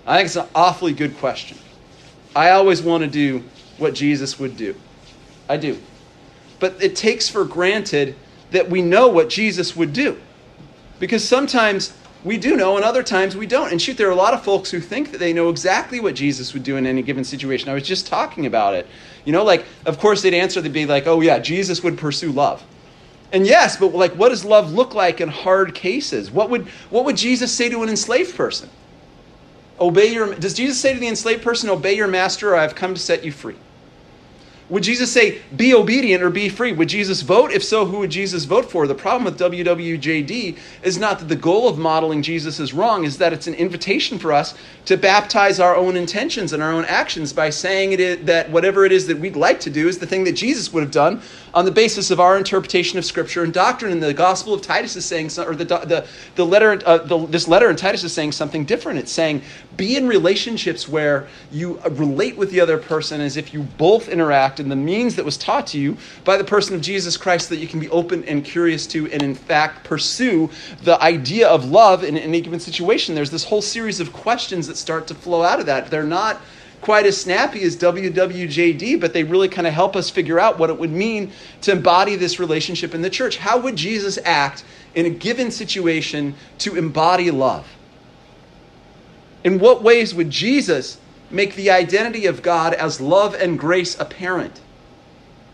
I 0.06 0.16
think 0.16 0.26
it's 0.26 0.36
an 0.36 0.48
awfully 0.54 0.92
good 0.92 1.16
question. 1.18 1.56
I 2.34 2.50
always 2.50 2.82
want 2.82 3.04
to 3.04 3.08
do 3.08 3.44
what 3.78 3.94
Jesus 3.94 4.38
would 4.38 4.56
do. 4.56 4.74
I 5.52 5.58
do. 5.58 5.78
But 6.60 6.82
it 6.82 6.96
takes 6.96 7.28
for 7.28 7.44
granted 7.44 8.14
that 8.52 8.70
we 8.70 8.80
know 8.80 9.08
what 9.08 9.28
Jesus 9.28 9.76
would 9.76 9.92
do. 9.92 10.18
Because 10.98 11.22
sometimes 11.22 11.92
we 12.24 12.38
do 12.38 12.56
know, 12.56 12.76
and 12.76 12.84
other 12.84 13.02
times 13.02 13.36
we 13.36 13.46
don't. 13.46 13.70
And 13.70 13.82
shoot, 13.82 13.96
there 13.96 14.08
are 14.08 14.12
a 14.12 14.16
lot 14.16 14.32
of 14.32 14.42
folks 14.42 14.70
who 14.70 14.80
think 14.80 15.10
that 15.12 15.18
they 15.18 15.32
know 15.32 15.50
exactly 15.50 16.00
what 16.00 16.14
Jesus 16.14 16.54
would 16.54 16.62
do 16.62 16.76
in 16.76 16.86
any 16.86 17.02
given 17.02 17.24
situation. 17.24 17.68
I 17.68 17.74
was 17.74 17.86
just 17.86 18.06
talking 18.06 18.46
about 18.46 18.74
it. 18.74 18.86
You 19.24 19.32
know, 19.32 19.44
like, 19.44 19.66
of 19.84 19.98
course, 19.98 20.22
they'd 20.22 20.34
answer, 20.34 20.60
they'd 20.60 20.72
be 20.72 20.86
like, 20.86 21.06
oh, 21.06 21.20
yeah, 21.20 21.38
Jesus 21.38 21.82
would 21.82 21.98
pursue 21.98 22.32
love. 22.32 22.62
And 23.32 23.46
yes, 23.46 23.76
but 23.76 23.92
like, 23.92 24.12
what 24.12 24.28
does 24.30 24.44
love 24.44 24.72
look 24.72 24.94
like 24.94 25.20
in 25.20 25.28
hard 25.28 25.74
cases? 25.74 26.30
What 26.30 26.48
would, 26.48 26.66
what 26.88 27.04
would 27.04 27.16
Jesus 27.16 27.52
say 27.52 27.68
to 27.68 27.82
an 27.82 27.88
enslaved 27.88 28.36
person? 28.36 28.70
Obey 29.80 30.12
your, 30.12 30.34
does 30.34 30.54
Jesus 30.54 30.78
say 30.78 30.94
to 30.94 31.00
the 31.00 31.08
enslaved 31.08 31.42
person, 31.42 31.68
obey 31.68 31.94
your 31.94 32.08
master, 32.08 32.54
or 32.54 32.56
I've 32.56 32.74
come 32.74 32.94
to 32.94 33.00
set 33.00 33.24
you 33.24 33.32
free? 33.32 33.56
Would 34.72 34.84
Jesus 34.84 35.12
say, 35.12 35.42
be 35.54 35.74
obedient 35.74 36.22
or 36.22 36.30
be 36.30 36.48
free? 36.48 36.72
Would 36.72 36.88
Jesus 36.88 37.20
vote? 37.20 37.52
If 37.52 37.62
so, 37.62 37.84
who 37.84 37.98
would 37.98 38.10
Jesus 38.10 38.46
vote 38.46 38.70
for? 38.70 38.86
The 38.86 38.94
problem 38.94 39.24
with 39.24 39.38
WWJD 39.38 40.56
is 40.82 40.96
not 40.96 41.18
that 41.18 41.28
the 41.28 41.36
goal 41.36 41.68
of 41.68 41.76
modeling 41.76 42.22
Jesus 42.22 42.58
is 42.58 42.72
wrong, 42.72 43.04
is 43.04 43.18
that 43.18 43.34
it's 43.34 43.46
an 43.46 43.52
invitation 43.52 44.18
for 44.18 44.32
us 44.32 44.54
to 44.86 44.96
baptize 44.96 45.60
our 45.60 45.76
own 45.76 45.94
intentions 45.94 46.54
and 46.54 46.62
our 46.62 46.72
own 46.72 46.86
actions 46.86 47.34
by 47.34 47.50
saying 47.50 47.92
it 47.92 48.00
is, 48.00 48.24
that 48.24 48.48
whatever 48.48 48.86
it 48.86 48.92
is 48.92 49.06
that 49.08 49.18
we'd 49.18 49.36
like 49.36 49.60
to 49.60 49.68
do 49.68 49.88
is 49.88 49.98
the 49.98 50.06
thing 50.06 50.24
that 50.24 50.32
Jesus 50.32 50.72
would 50.72 50.82
have 50.82 50.90
done 50.90 51.20
on 51.54 51.64
the 51.64 51.70
basis 51.70 52.10
of 52.10 52.20
our 52.20 52.38
interpretation 52.38 52.98
of 52.98 53.04
Scripture 53.04 53.44
and 53.44 53.52
doctrine. 53.52 53.92
And 53.92 54.02
the 54.02 54.14
Gospel 54.14 54.54
of 54.54 54.62
Titus 54.62 54.96
is 54.96 55.04
saying, 55.04 55.30
or 55.38 55.54
the, 55.54 55.64
the, 55.64 56.06
the 56.34 56.46
letter, 56.46 56.80
uh, 56.86 56.98
the, 56.98 57.26
this 57.26 57.48
letter 57.48 57.68
in 57.70 57.76
Titus 57.76 58.04
is 58.04 58.12
saying 58.12 58.32
something 58.32 58.64
different. 58.64 58.98
It's 58.98 59.12
saying, 59.12 59.42
be 59.76 59.96
in 59.96 60.06
relationships 60.08 60.88
where 60.88 61.28
you 61.50 61.78
relate 61.90 62.36
with 62.36 62.50
the 62.50 62.60
other 62.60 62.78
person 62.78 63.20
as 63.20 63.36
if 63.36 63.52
you 63.52 63.62
both 63.62 64.08
interact 64.08 64.60
in 64.60 64.68
the 64.68 64.76
means 64.76 65.16
that 65.16 65.24
was 65.24 65.36
taught 65.36 65.66
to 65.68 65.78
you 65.78 65.96
by 66.24 66.36
the 66.36 66.44
person 66.44 66.74
of 66.74 66.80
Jesus 66.80 67.16
Christ 67.16 67.48
that 67.50 67.58
you 67.58 67.68
can 67.68 67.80
be 67.80 67.88
open 67.90 68.24
and 68.24 68.44
curious 68.44 68.86
to 68.88 69.10
and, 69.10 69.22
in 69.22 69.34
fact, 69.34 69.84
pursue 69.84 70.48
the 70.82 71.00
idea 71.02 71.48
of 71.48 71.70
love 71.70 72.04
in 72.04 72.16
any 72.16 72.40
given 72.40 72.60
situation. 72.60 73.14
There's 73.14 73.30
this 73.30 73.44
whole 73.44 73.62
series 73.62 74.00
of 74.00 74.12
questions 74.12 74.66
that 74.66 74.76
start 74.76 75.06
to 75.08 75.14
flow 75.14 75.42
out 75.42 75.60
of 75.60 75.66
that. 75.66 75.90
They're 75.90 76.04
not 76.04 76.40
quite 76.82 77.06
as 77.06 77.18
snappy 77.18 77.62
as 77.62 77.76
WWJD, 77.76 79.00
but 79.00 79.12
they 79.12 79.22
really 79.22 79.48
kind 79.48 79.66
of 79.66 79.72
help 79.72 79.96
us 79.96 80.10
figure 80.10 80.38
out 80.38 80.58
what 80.58 80.68
it 80.68 80.78
would 80.78 80.90
mean 80.90 81.32
to 81.62 81.72
embody 81.72 82.16
this 82.16 82.38
relationship 82.38 82.94
in 82.94 83.00
the 83.00 83.08
church. 83.08 83.38
How 83.38 83.58
would 83.58 83.76
Jesus 83.76 84.18
act 84.24 84.64
in 84.94 85.06
a 85.06 85.10
given 85.10 85.50
situation 85.50 86.34
to 86.58 86.76
embody 86.76 87.30
love? 87.30 87.66
In 89.44 89.60
what 89.60 89.82
ways 89.82 90.12
would 90.14 90.28
Jesus 90.28 90.98
make 91.30 91.54
the 91.54 91.70
identity 91.70 92.26
of 92.26 92.42
God 92.42 92.74
as 92.74 93.00
love 93.00 93.34
and 93.34 93.58
grace 93.58 93.98
apparent? 93.98 94.60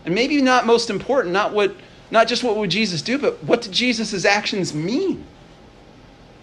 And 0.05 0.15
maybe 0.15 0.41
not 0.41 0.65
most 0.65 0.89
important, 0.89 1.31
not 1.31 1.53
what 1.53 1.75
not 2.11 2.27
just 2.27 2.43
what 2.43 2.57
would 2.57 2.71
Jesus 2.71 3.03
do, 3.03 3.19
but 3.19 3.43
what 3.43 3.61
did 3.61 3.71
Jesus' 3.71 4.25
actions 4.25 4.73
mean? 4.73 5.25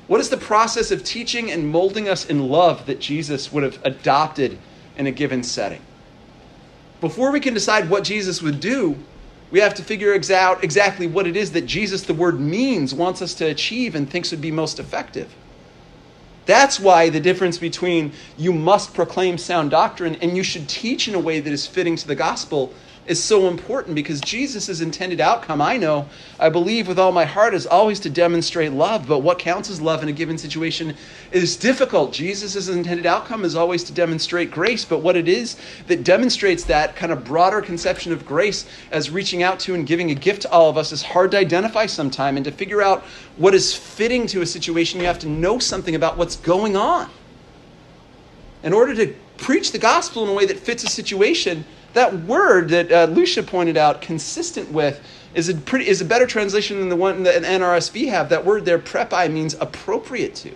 What 0.07 0.21
is 0.21 0.31
the 0.31 0.37
process 0.37 0.93
of 0.93 1.03
teaching 1.03 1.51
and 1.51 1.69
molding 1.69 2.09
us 2.09 2.25
in 2.25 2.49
love 2.49 2.87
that 2.87 3.01
Jesus 3.01 3.53
would 3.53 3.65
have 3.65 3.81
adopted 3.85 4.59
in 4.97 5.07
a 5.07 5.13
given 5.13 5.43
setting. 5.43 5.81
Before 7.01 7.31
we 7.31 7.41
can 7.41 7.55
decide 7.55 7.91
what 7.91 8.05
Jesus 8.05 8.41
would 8.43 8.61
do, 8.61 8.97
we 9.51 9.61
have 9.61 9.75
to 9.75 9.83
figure 9.83 10.13
out 10.31 10.65
exactly 10.65 11.07
what 11.07 11.27
it 11.27 11.37
is 11.37 11.53
that 11.53 11.67
Jesus, 11.67 12.03
the 12.03 12.15
word 12.15 12.41
means, 12.41 12.95
wants 12.95 13.23
us 13.23 13.35
to 13.35 13.45
achieve 13.45 13.95
and 13.95 14.09
thinks 14.09 14.31
would 14.31 14.41
be 14.41 14.51
most 14.51 14.81
effective. 14.81 15.33
That's 16.47 16.79
why 16.79 17.11
the 17.11 17.21
difference 17.21 17.59
between 17.59 18.13
you 18.37 18.53
must 18.53 18.95
proclaim 18.95 19.37
sound 19.37 19.71
doctrine 19.71 20.17
and 20.17 20.37
you 20.37 20.43
should 20.43 20.69
teach 20.69 21.09
in 21.09 21.15
a 21.15 21.21
way 21.21 21.41
that 21.41 21.53
is 21.53 21.67
fitting 21.67 21.97
to 21.97 22.07
the 22.07 22.15
gospel 22.15 22.73
is 23.07 23.23
so 23.23 23.47
important 23.47 23.95
because 23.95 24.21
Jesus' 24.21 24.81
intended 24.81 25.21
outcome, 25.21 25.63
I 25.63 25.77
know, 25.77 26.09
I 26.41 26.49
believe 26.49 26.89
with 26.89 26.99
all 26.99 27.13
my 27.13 27.25
heart, 27.25 27.55
is 27.55 27.67
always 27.67 28.01
to 28.01 28.11
demonstrate 28.11 28.73
love. 28.73 29.07
But 29.07 29.21
what 29.21 29.39
counts 29.39 29.71
as 29.71 29.81
love 29.81 30.03
in 30.03 30.09
a 30.09 30.13
given 30.13 30.39
situation 30.39 30.97
is 31.31 31.57
difficult. 31.57 32.13
Jesus' 32.13 32.69
intended 32.69 33.07
outcome 33.07 33.45
is 33.45 33.55
always 33.55 33.85
to 33.85 33.93
demonstrate 33.93 34.51
grace. 34.51 34.85
But 34.85 34.99
what 34.99 35.17
it 35.17 35.29
is 35.29 35.57
that 35.87 36.03
demonstrates 36.03 36.65
that 36.65 36.97
kind 36.97 37.13
of 37.13 37.25
broader 37.25 37.61
conception 37.61 38.13
of 38.13 38.27
grace 38.27 38.67
as 38.91 39.11
reaching 39.11 39.43
out 39.43 39.61
to 39.61 39.75
and 39.75 39.87
giving 39.87 40.11
a 40.11 40.15
gift 40.15 40.43
to 40.43 40.51
all 40.51 40.69
of 40.69 40.77
us 40.77 40.91
is 40.91 41.03
hard 41.03 41.31
to 41.31 41.39
identify 41.39 41.87
sometime. 41.87 42.37
And 42.37 42.45
to 42.45 42.51
figure 42.51 42.83
out 42.83 43.05
what 43.37 43.55
is 43.55 43.73
fitting 43.73 44.27
to 44.29 44.43
a 44.43 44.47
situation, 44.47 44.99
you 45.01 45.07
have 45.07 45.21
to 45.21 45.29
know 45.29 45.61
something 45.61 45.95
about 45.95 46.17
what's 46.17 46.37
going 46.37 46.77
on. 46.77 47.09
In 48.65 48.73
order 48.73 48.95
to 48.97 49.15
preach 49.37 49.71
the 49.71 49.79
gospel 49.79 50.25
in 50.25 50.31
a 50.31 50.33
way 50.33 50.47
that 50.47 50.59
fits 50.59 50.83
a 50.83 50.89
situation, 50.89 51.65
that 51.97 52.13
word 52.25 52.69
that 52.69 52.93
uh, 52.93 53.07
Lucia 53.07 53.43
pointed 53.43 53.79
out, 53.79 54.03
consistent 54.03 54.71
with, 54.71 55.01
is 55.35 55.49
a 55.49 55.55
pretty 55.55 55.89
is 55.89 56.03
a 56.03 56.05
better 56.05 56.27
translation 56.27 56.79
than 56.79 56.91
the 56.91 56.97
one 56.97 57.23
that 57.23 57.37
an 57.37 57.61
NRSV 57.61 58.09
have. 58.11 58.29
That 58.29 58.45
word 58.45 58.67
there, 58.67 58.79
prepi, 58.79 59.33
means 59.33 59.55
appropriate 59.55 60.35
to. 60.37 60.53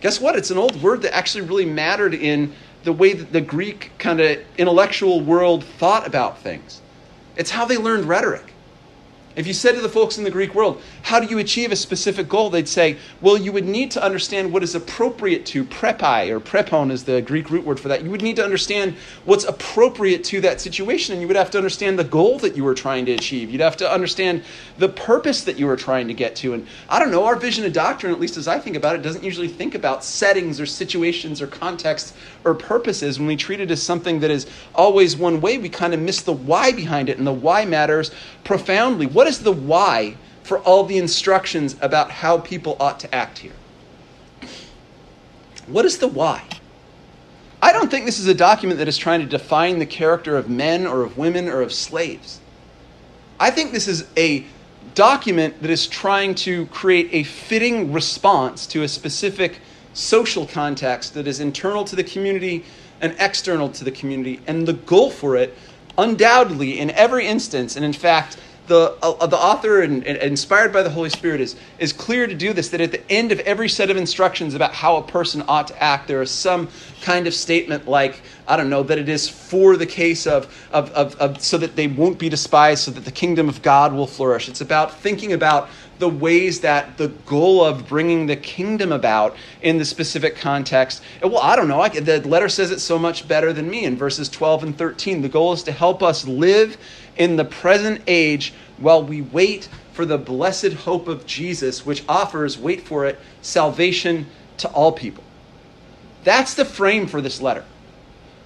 Guess 0.00 0.20
what? 0.20 0.36
It's 0.36 0.50
an 0.50 0.56
old 0.56 0.80
word 0.82 1.02
that 1.02 1.14
actually 1.14 1.46
really 1.46 1.66
mattered 1.66 2.14
in 2.14 2.54
the 2.84 2.92
way 2.92 3.12
that 3.12 3.32
the 3.32 3.40
Greek 3.40 3.90
kind 3.98 4.20
of 4.20 4.38
intellectual 4.56 5.20
world 5.20 5.64
thought 5.64 6.06
about 6.06 6.38
things. 6.38 6.80
It's 7.36 7.50
how 7.50 7.64
they 7.64 7.76
learned 7.76 8.04
rhetoric. 8.04 8.49
If 9.36 9.46
you 9.46 9.52
said 9.54 9.76
to 9.76 9.80
the 9.80 9.88
folks 9.88 10.18
in 10.18 10.24
the 10.24 10.30
Greek 10.30 10.56
world, 10.56 10.82
how 11.02 11.20
do 11.20 11.26
you 11.26 11.38
achieve 11.38 11.70
a 11.70 11.76
specific 11.76 12.28
goal? 12.28 12.50
They'd 12.50 12.68
say, 12.68 12.96
well, 13.20 13.38
you 13.38 13.52
would 13.52 13.64
need 13.64 13.92
to 13.92 14.02
understand 14.02 14.52
what 14.52 14.64
is 14.64 14.74
appropriate 14.74 15.46
to 15.46 15.64
prepai, 15.64 16.30
or 16.30 16.40
prepon 16.40 16.90
is 16.90 17.04
the 17.04 17.22
Greek 17.22 17.48
root 17.48 17.64
word 17.64 17.78
for 17.78 17.86
that. 17.88 18.02
You 18.02 18.10
would 18.10 18.22
need 18.22 18.34
to 18.36 18.44
understand 18.44 18.96
what's 19.24 19.44
appropriate 19.44 20.24
to 20.24 20.40
that 20.40 20.60
situation, 20.60 21.12
and 21.12 21.22
you 21.22 21.28
would 21.28 21.36
have 21.36 21.50
to 21.52 21.58
understand 21.58 21.96
the 21.96 22.04
goal 22.04 22.40
that 22.40 22.56
you 22.56 22.64
were 22.64 22.74
trying 22.74 23.06
to 23.06 23.12
achieve. 23.12 23.52
You'd 23.52 23.60
have 23.60 23.76
to 23.76 23.90
understand 23.90 24.42
the 24.78 24.88
purpose 24.88 25.44
that 25.44 25.56
you 25.56 25.66
were 25.66 25.76
trying 25.76 26.08
to 26.08 26.14
get 26.14 26.34
to. 26.36 26.54
And 26.54 26.66
I 26.88 26.98
don't 26.98 27.12
know, 27.12 27.24
our 27.24 27.36
vision 27.36 27.64
of 27.64 27.72
doctrine, 27.72 28.12
at 28.12 28.18
least 28.18 28.36
as 28.36 28.48
I 28.48 28.58
think 28.58 28.74
about 28.74 28.96
it, 28.96 29.02
doesn't 29.02 29.22
usually 29.22 29.48
think 29.48 29.76
about 29.76 30.02
settings 30.02 30.60
or 30.60 30.66
situations 30.66 31.40
or 31.40 31.46
contexts 31.46 32.14
or 32.44 32.52
purposes. 32.52 33.20
When 33.20 33.28
we 33.28 33.36
treat 33.36 33.60
it 33.60 33.70
as 33.70 33.80
something 33.80 34.18
that 34.20 34.30
is 34.32 34.48
always 34.74 35.16
one 35.16 35.40
way, 35.40 35.56
we 35.56 35.68
kind 35.68 35.94
of 35.94 36.00
miss 36.00 36.22
the 36.22 36.32
why 36.32 36.72
behind 36.72 37.08
it, 37.08 37.18
and 37.18 37.26
the 37.26 37.32
why 37.32 37.64
matters 37.64 38.10
profoundly. 38.42 39.06
What 39.06 39.19
is 39.26 39.40
the 39.40 39.52
why 39.52 40.16
for 40.42 40.58
all 40.60 40.84
the 40.84 40.98
instructions 40.98 41.76
about 41.80 42.10
how 42.10 42.38
people 42.38 42.76
ought 42.80 43.00
to 43.00 43.14
act 43.14 43.38
here? 43.38 43.52
What 45.66 45.84
is 45.84 45.98
the 45.98 46.08
why? 46.08 46.42
I 47.62 47.72
don't 47.72 47.90
think 47.90 48.06
this 48.06 48.18
is 48.18 48.26
a 48.26 48.34
document 48.34 48.78
that 48.78 48.88
is 48.88 48.96
trying 48.96 49.20
to 49.20 49.26
define 49.26 49.78
the 49.78 49.86
character 49.86 50.36
of 50.36 50.48
men 50.48 50.86
or 50.86 51.02
of 51.02 51.18
women 51.18 51.48
or 51.48 51.60
of 51.60 51.72
slaves. 51.72 52.40
I 53.38 53.50
think 53.50 53.72
this 53.72 53.86
is 53.86 54.06
a 54.16 54.44
document 54.94 55.60
that 55.62 55.70
is 55.70 55.86
trying 55.86 56.34
to 56.34 56.66
create 56.66 57.08
a 57.12 57.22
fitting 57.22 57.92
response 57.92 58.66
to 58.68 58.82
a 58.82 58.88
specific 58.88 59.60
social 59.92 60.46
context 60.46 61.14
that 61.14 61.26
is 61.26 61.40
internal 61.40 61.84
to 61.84 61.96
the 61.96 62.04
community 62.04 62.64
and 63.00 63.14
external 63.18 63.68
to 63.70 63.84
the 63.84 63.90
community. 63.90 64.40
And 64.46 64.66
the 64.66 64.72
goal 64.72 65.10
for 65.10 65.36
it 65.36 65.56
undoubtedly, 65.98 66.78
in 66.78 66.90
every 66.90 67.26
instance, 67.26 67.76
and 67.76 67.84
in 67.84 67.92
fact, 67.92 68.36
the, 68.70 68.96
uh, 69.02 69.26
the 69.26 69.36
author, 69.36 69.82
and, 69.82 70.06
and, 70.06 70.16
inspired 70.18 70.72
by 70.72 70.84
the 70.84 70.90
Holy 70.90 71.10
Spirit, 71.10 71.40
is, 71.40 71.56
is 71.80 71.92
clear 71.92 72.28
to 72.28 72.34
do 72.36 72.52
this 72.52 72.68
that 72.68 72.80
at 72.80 72.92
the 72.92 73.10
end 73.10 73.32
of 73.32 73.40
every 73.40 73.68
set 73.68 73.90
of 73.90 73.96
instructions 73.96 74.54
about 74.54 74.72
how 74.72 74.96
a 74.96 75.02
person 75.02 75.42
ought 75.48 75.66
to 75.66 75.82
act, 75.82 76.06
there 76.06 76.22
is 76.22 76.30
some 76.30 76.68
kind 77.02 77.26
of 77.26 77.34
statement 77.34 77.88
like, 77.88 78.22
I 78.46 78.56
don't 78.56 78.70
know, 78.70 78.84
that 78.84 78.96
it 78.96 79.08
is 79.08 79.28
for 79.28 79.76
the 79.76 79.86
case 79.86 80.24
of, 80.24 80.46
of, 80.70 80.88
of, 80.92 81.16
of 81.16 81.42
so 81.42 81.58
that 81.58 81.74
they 81.74 81.88
won't 81.88 82.20
be 82.20 82.28
despised, 82.28 82.84
so 82.84 82.92
that 82.92 83.04
the 83.04 83.10
kingdom 83.10 83.48
of 83.48 83.60
God 83.60 83.92
will 83.92 84.06
flourish. 84.06 84.48
It's 84.48 84.60
about 84.60 85.00
thinking 85.00 85.32
about 85.32 85.68
the 86.00 86.08
ways 86.08 86.60
that 86.60 86.96
the 86.96 87.08
goal 87.08 87.64
of 87.64 87.86
bringing 87.86 88.26
the 88.26 88.36
kingdom 88.36 88.90
about 88.90 89.36
in 89.62 89.78
the 89.78 89.84
specific 89.84 90.36
context. 90.36 91.02
Well, 91.22 91.38
I 91.38 91.54
don't 91.54 91.68
know. 91.68 91.80
I, 91.80 91.88
the 91.88 92.26
letter 92.26 92.48
says 92.48 92.70
it 92.70 92.80
so 92.80 92.98
much 92.98 93.28
better 93.28 93.52
than 93.52 93.70
me 93.70 93.84
in 93.84 93.96
verses 93.96 94.28
12 94.28 94.64
and 94.64 94.78
13. 94.78 95.22
The 95.22 95.28
goal 95.28 95.52
is 95.52 95.62
to 95.64 95.72
help 95.72 96.02
us 96.02 96.26
live 96.26 96.76
in 97.16 97.36
the 97.36 97.44
present 97.44 98.02
age 98.06 98.52
while 98.78 99.02
we 99.02 99.22
wait 99.22 99.68
for 99.92 100.04
the 100.06 100.18
blessed 100.18 100.72
hope 100.72 101.06
of 101.06 101.26
Jesus, 101.26 101.84
which 101.84 102.02
offers, 102.08 102.58
wait 102.58 102.80
for 102.80 103.04
it, 103.04 103.20
salvation 103.42 104.26
to 104.56 104.68
all 104.70 104.92
people. 104.92 105.22
That's 106.24 106.54
the 106.54 106.64
frame 106.64 107.06
for 107.06 107.20
this 107.20 107.40
letter. 107.40 107.64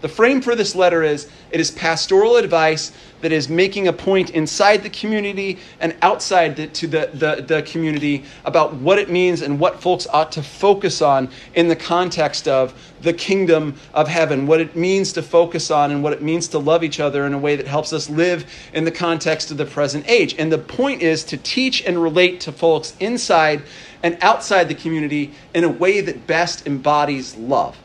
The 0.04 0.10
frame 0.10 0.42
for 0.42 0.54
this 0.54 0.74
letter 0.74 1.02
is 1.02 1.30
it 1.50 1.60
is 1.60 1.70
pastoral 1.70 2.36
advice 2.36 2.92
that 3.22 3.32
is 3.32 3.48
making 3.48 3.88
a 3.88 3.92
point 3.94 4.28
inside 4.28 4.82
the 4.82 4.90
community 4.90 5.58
and 5.80 5.96
outside 6.02 6.56
the, 6.56 6.66
to 6.66 6.86
the, 6.86 7.08
the, 7.14 7.42
the 7.42 7.62
community 7.62 8.24
about 8.44 8.74
what 8.74 8.98
it 8.98 9.08
means 9.08 9.40
and 9.40 9.58
what 9.58 9.80
folks 9.80 10.06
ought 10.08 10.30
to 10.32 10.42
focus 10.42 11.00
on 11.00 11.30
in 11.54 11.68
the 11.68 11.74
context 11.74 12.46
of 12.46 12.74
the 13.00 13.14
kingdom 13.14 13.76
of 13.94 14.06
heaven, 14.06 14.46
what 14.46 14.60
it 14.60 14.76
means 14.76 15.10
to 15.14 15.22
focus 15.22 15.70
on 15.70 15.90
and 15.90 16.02
what 16.02 16.12
it 16.12 16.20
means 16.20 16.48
to 16.48 16.58
love 16.58 16.84
each 16.84 17.00
other 17.00 17.24
in 17.24 17.32
a 17.32 17.38
way 17.38 17.56
that 17.56 17.66
helps 17.66 17.94
us 17.94 18.10
live 18.10 18.44
in 18.74 18.84
the 18.84 18.92
context 18.92 19.50
of 19.50 19.56
the 19.56 19.64
present 19.64 20.06
age. 20.06 20.34
And 20.38 20.52
the 20.52 20.58
point 20.58 21.00
is 21.00 21.24
to 21.24 21.38
teach 21.38 21.82
and 21.82 21.96
relate 21.96 22.40
to 22.40 22.52
folks 22.52 22.94
inside 23.00 23.62
and 24.02 24.18
outside 24.20 24.68
the 24.68 24.74
community 24.74 25.32
in 25.54 25.64
a 25.64 25.70
way 25.70 26.02
that 26.02 26.26
best 26.26 26.66
embodies 26.66 27.34
love. 27.36 27.78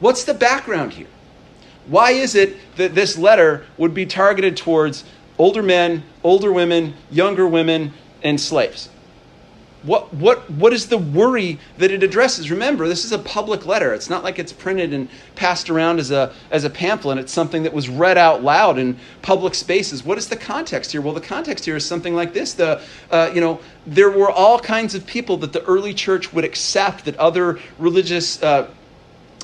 What's 0.00 0.24
the 0.24 0.32
background 0.32 0.94
here? 0.94 1.08
Why 1.88 2.12
is 2.12 2.34
it 2.34 2.56
that 2.76 2.94
this 2.94 3.16
letter 3.16 3.64
would 3.78 3.94
be 3.94 4.06
targeted 4.06 4.56
towards 4.56 5.04
older 5.38 5.62
men, 5.62 6.02
older 6.22 6.52
women, 6.52 6.94
younger 7.10 7.46
women, 7.46 7.94
and 8.22 8.40
slaves? 8.40 8.90
What, 9.84 10.12
what, 10.12 10.50
what 10.50 10.72
is 10.72 10.88
the 10.88 10.98
worry 10.98 11.58
that 11.78 11.92
it 11.92 12.02
addresses? 12.02 12.50
Remember, 12.50 12.88
this 12.88 13.04
is 13.04 13.12
a 13.12 13.18
public 13.18 13.64
letter. 13.64 13.94
It's 13.94 14.10
not 14.10 14.24
like 14.24 14.40
it's 14.40 14.52
printed 14.52 14.92
and 14.92 15.08
passed 15.36 15.70
around 15.70 16.00
as 16.00 16.10
a, 16.10 16.34
as 16.50 16.64
a 16.64 16.70
pamphlet. 16.70 17.16
It's 17.16 17.32
something 17.32 17.62
that 17.62 17.72
was 17.72 17.88
read 17.88 18.18
out 18.18 18.42
loud 18.42 18.78
in 18.78 18.98
public 19.22 19.54
spaces. 19.54 20.04
What 20.04 20.18
is 20.18 20.28
the 20.28 20.36
context 20.36 20.90
here? 20.90 21.00
Well, 21.00 21.14
the 21.14 21.20
context 21.20 21.64
here 21.64 21.76
is 21.76 21.86
something 21.86 22.14
like 22.14 22.34
this. 22.34 22.54
The, 22.54 22.82
uh, 23.12 23.30
you 23.32 23.40
know, 23.40 23.60
there 23.86 24.10
were 24.10 24.30
all 24.30 24.58
kinds 24.58 24.96
of 24.96 25.06
people 25.06 25.36
that 25.38 25.52
the 25.52 25.62
early 25.64 25.94
church 25.94 26.32
would 26.32 26.44
accept 26.44 27.04
that 27.04 27.16
other 27.16 27.60
religious 27.78 28.42
uh, 28.42 28.68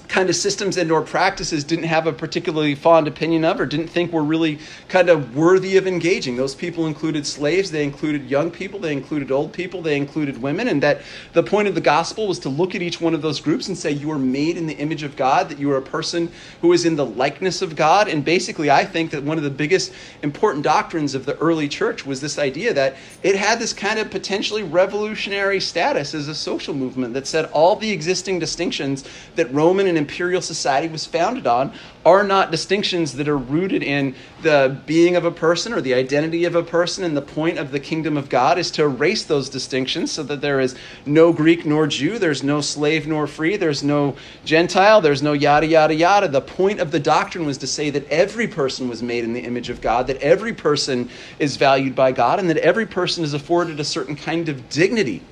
kind 0.09 0.29
of 0.29 0.37
systems 0.37 0.77
and 0.77 0.91
or 0.91 1.03
practices 1.03 1.65
didn't 1.65 1.87
have 1.87 2.07
a 2.07 2.13
particularly 2.13 2.75
fond 2.75 3.09
opinion 3.09 3.45
of 3.45 3.61
or 3.61 3.67
didn't 3.67 3.89
think 3.89 4.13
were 4.13 4.23
really 4.23 4.59
kind 4.89 5.09
of 5.09 5.35
worthy 5.35 5.77
of 5.77 5.87
engaging. 5.87 6.37
Those 6.37 6.55
people 6.55 6.87
included 6.87 7.27
slaves, 7.27 7.71
they 7.71 7.85
included 7.85 8.29
young 8.29 8.51
people, 8.51 8.79
they 8.79 8.93
included 8.93 9.31
old 9.31 9.53
people, 9.53 9.83
they 9.83 9.97
included 9.97 10.41
women, 10.41 10.69
and 10.69 10.83
that 10.83 11.03
the 11.33 11.43
point 11.43 11.69
of 11.69 11.75
the 11.75 11.81
gospel 11.81 12.29
was 12.29 12.39
to 12.41 12.49
look 12.49 12.75
at 12.75 12.83
each 12.83 13.01
one 13.01 13.15
of 13.15 13.23
those 13.23 13.41
groups 13.41 13.69
and 13.69 13.77
say, 13.77 13.91
You 13.91 14.11
are 14.11 14.19
made 14.19 14.57
in 14.57 14.67
the 14.67 14.75
image 14.75 15.03
of 15.03 15.17
God, 15.17 15.49
that 15.49 15.59
you 15.59 15.71
are 15.73 15.79
a 15.79 15.83
person 15.83 16.31
who 16.61 16.73
is 16.73 16.85
in 16.85 16.97
the 16.97 17.07
likeness 17.07 17.63
of 17.63 17.75
God. 17.75 18.09
And 18.09 18.25
basically, 18.25 18.71
I 18.71 18.85
think 18.85 19.11
that 19.11 19.23
one 19.23 19.39
of 19.39 19.45
the 19.45 19.51
biggest 19.51 19.93
important 20.23 20.65
doctrines 20.65 21.15
of 21.15 21.27
the 21.27 21.37
early 21.39 21.69
church 21.69 22.07
was 22.07 22.21
this 22.21 22.39
idea 22.39 22.75
that 22.75 22.97
it 23.23 23.37
had 23.37 23.59
this 23.59 23.73
kind 23.73 23.99
of 23.99 24.11
potentially 24.11 24.63
revolutionary 24.63 25.61
status 25.61 26.15
as 26.15 26.29
a 26.29 26.35
social 26.35 26.75
movement 26.75 27.15
that 27.15 27.27
said 27.27 27.47
all 27.47 27.77
the 27.77 27.91
existing 27.91 28.39
distinctions 28.39 29.05
that 29.37 29.53
Roman 29.53 29.87
and 29.87 29.94
imperial 29.97 30.41
society 30.41 30.89
was 30.89 31.07
founded 31.07 31.47
on 31.47 31.73
are 32.05 32.23
not 32.23 32.51
distinctions 32.51 33.15
that 33.15 33.29
are 33.29 33.39
rooted 33.39 33.83
in 33.83 34.15
the 34.43 34.79
being 34.87 35.17
of 35.17 35.25
a 35.25 35.31
person 35.31 35.73
or 35.73 35.81
the 35.81 35.95
identity 35.95 36.45
of 36.45 36.55
a 36.55 36.63
person. 36.63 37.05
And 37.05 37.17
the 37.17 37.23
point 37.23 37.59
of 37.59 37.71
the 37.71 37.81
kingdom 37.81 38.17
of 38.17 38.29
God 38.29 38.59
is 38.59 38.71
to 38.73 38.83
erase 38.83 39.25
those 39.25 39.49
distinctions 39.49 40.13
so 40.13 40.23
that 40.25 40.41
there 40.41 40.61
is 40.61 40.77
no 41.07 41.33
Greek 41.33 41.65
nor 41.65 41.87
Jew, 41.87 42.19
there's 42.19 42.43
no 42.43 42.61
slave 42.61 43.07
nor 43.07 43.27
free, 43.27 43.57
there's 43.57 43.83
no 43.83 44.17
Gentile, 44.45 45.01
there's 45.01 45.23
no 45.23 45.33
yada, 45.33 45.67
yada, 45.67 45.95
yada. 45.95 46.29
The 46.29 46.41
point 46.41 46.81
of 46.81 46.91
the 46.91 47.01
doctrine 47.01 47.47
was 47.47 47.59
to 47.59 47.67
say 47.67 47.91
that 47.91 48.07
every 48.09 48.47
person 48.47 48.89
was 48.89 49.03
made 49.03 49.25
in 49.25 49.33
the 49.33 49.41
image 49.41 49.71
of 49.71 49.81
God, 49.81 50.07
that 50.09 50.21
every 50.21 50.53
person 50.53 51.09
is 51.39 51.57
valued 51.57 51.95
by 51.95 52.13
God, 52.13 52.39
and 52.39 52.51
that 52.51 52.59
every 52.59 52.87
person 52.87 53.25
is 53.25 53.35
afforded 53.35 53.81
a 53.81 53.85
certain 53.85 54.17
kind 54.17 54.49
of 54.49 54.69
dignity 54.69 55.23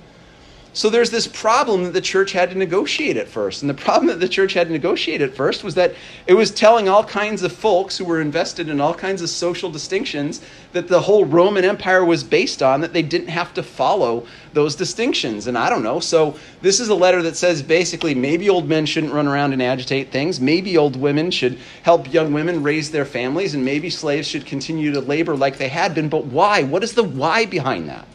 so 0.74 0.88
there's 0.88 1.10
this 1.10 1.26
problem 1.26 1.84
that 1.84 1.92
the 1.92 2.00
church 2.00 2.32
had 2.32 2.48
to 2.50 2.56
negotiate 2.56 3.18
at 3.18 3.28
first. 3.28 3.62
And 3.62 3.68
the 3.68 3.74
problem 3.74 4.06
that 4.06 4.20
the 4.20 4.28
church 4.28 4.54
had 4.54 4.68
to 4.68 4.72
negotiate 4.72 5.20
at 5.20 5.34
first 5.34 5.62
was 5.62 5.74
that 5.74 5.94
it 6.26 6.32
was 6.32 6.50
telling 6.50 6.88
all 6.88 7.04
kinds 7.04 7.42
of 7.42 7.52
folks 7.52 7.98
who 7.98 8.06
were 8.06 8.22
invested 8.22 8.70
in 8.70 8.80
all 8.80 8.94
kinds 8.94 9.20
of 9.20 9.28
social 9.28 9.70
distinctions 9.70 10.40
that 10.72 10.88
the 10.88 11.00
whole 11.00 11.26
Roman 11.26 11.66
Empire 11.66 12.06
was 12.06 12.24
based 12.24 12.62
on, 12.62 12.80
that 12.80 12.94
they 12.94 13.02
didn't 13.02 13.28
have 13.28 13.52
to 13.52 13.62
follow 13.62 14.26
those 14.54 14.74
distinctions. 14.74 15.46
And 15.46 15.58
I 15.58 15.68
don't 15.68 15.82
know. 15.82 16.00
So 16.00 16.38
this 16.62 16.80
is 16.80 16.88
a 16.88 16.94
letter 16.94 17.20
that 17.20 17.36
says 17.36 17.62
basically 17.62 18.14
maybe 18.14 18.48
old 18.48 18.66
men 18.66 18.86
shouldn't 18.86 19.12
run 19.12 19.28
around 19.28 19.52
and 19.52 19.62
agitate 19.62 20.10
things. 20.10 20.40
Maybe 20.40 20.78
old 20.78 20.96
women 20.96 21.30
should 21.30 21.58
help 21.82 22.10
young 22.10 22.32
women 22.32 22.62
raise 22.62 22.90
their 22.90 23.04
families. 23.04 23.54
And 23.54 23.62
maybe 23.62 23.90
slaves 23.90 24.26
should 24.26 24.46
continue 24.46 24.90
to 24.92 25.00
labor 25.02 25.36
like 25.36 25.58
they 25.58 25.68
had 25.68 25.94
been. 25.94 26.08
But 26.08 26.24
why? 26.24 26.62
What 26.62 26.82
is 26.82 26.94
the 26.94 27.04
why 27.04 27.44
behind 27.44 27.90
that? 27.90 28.06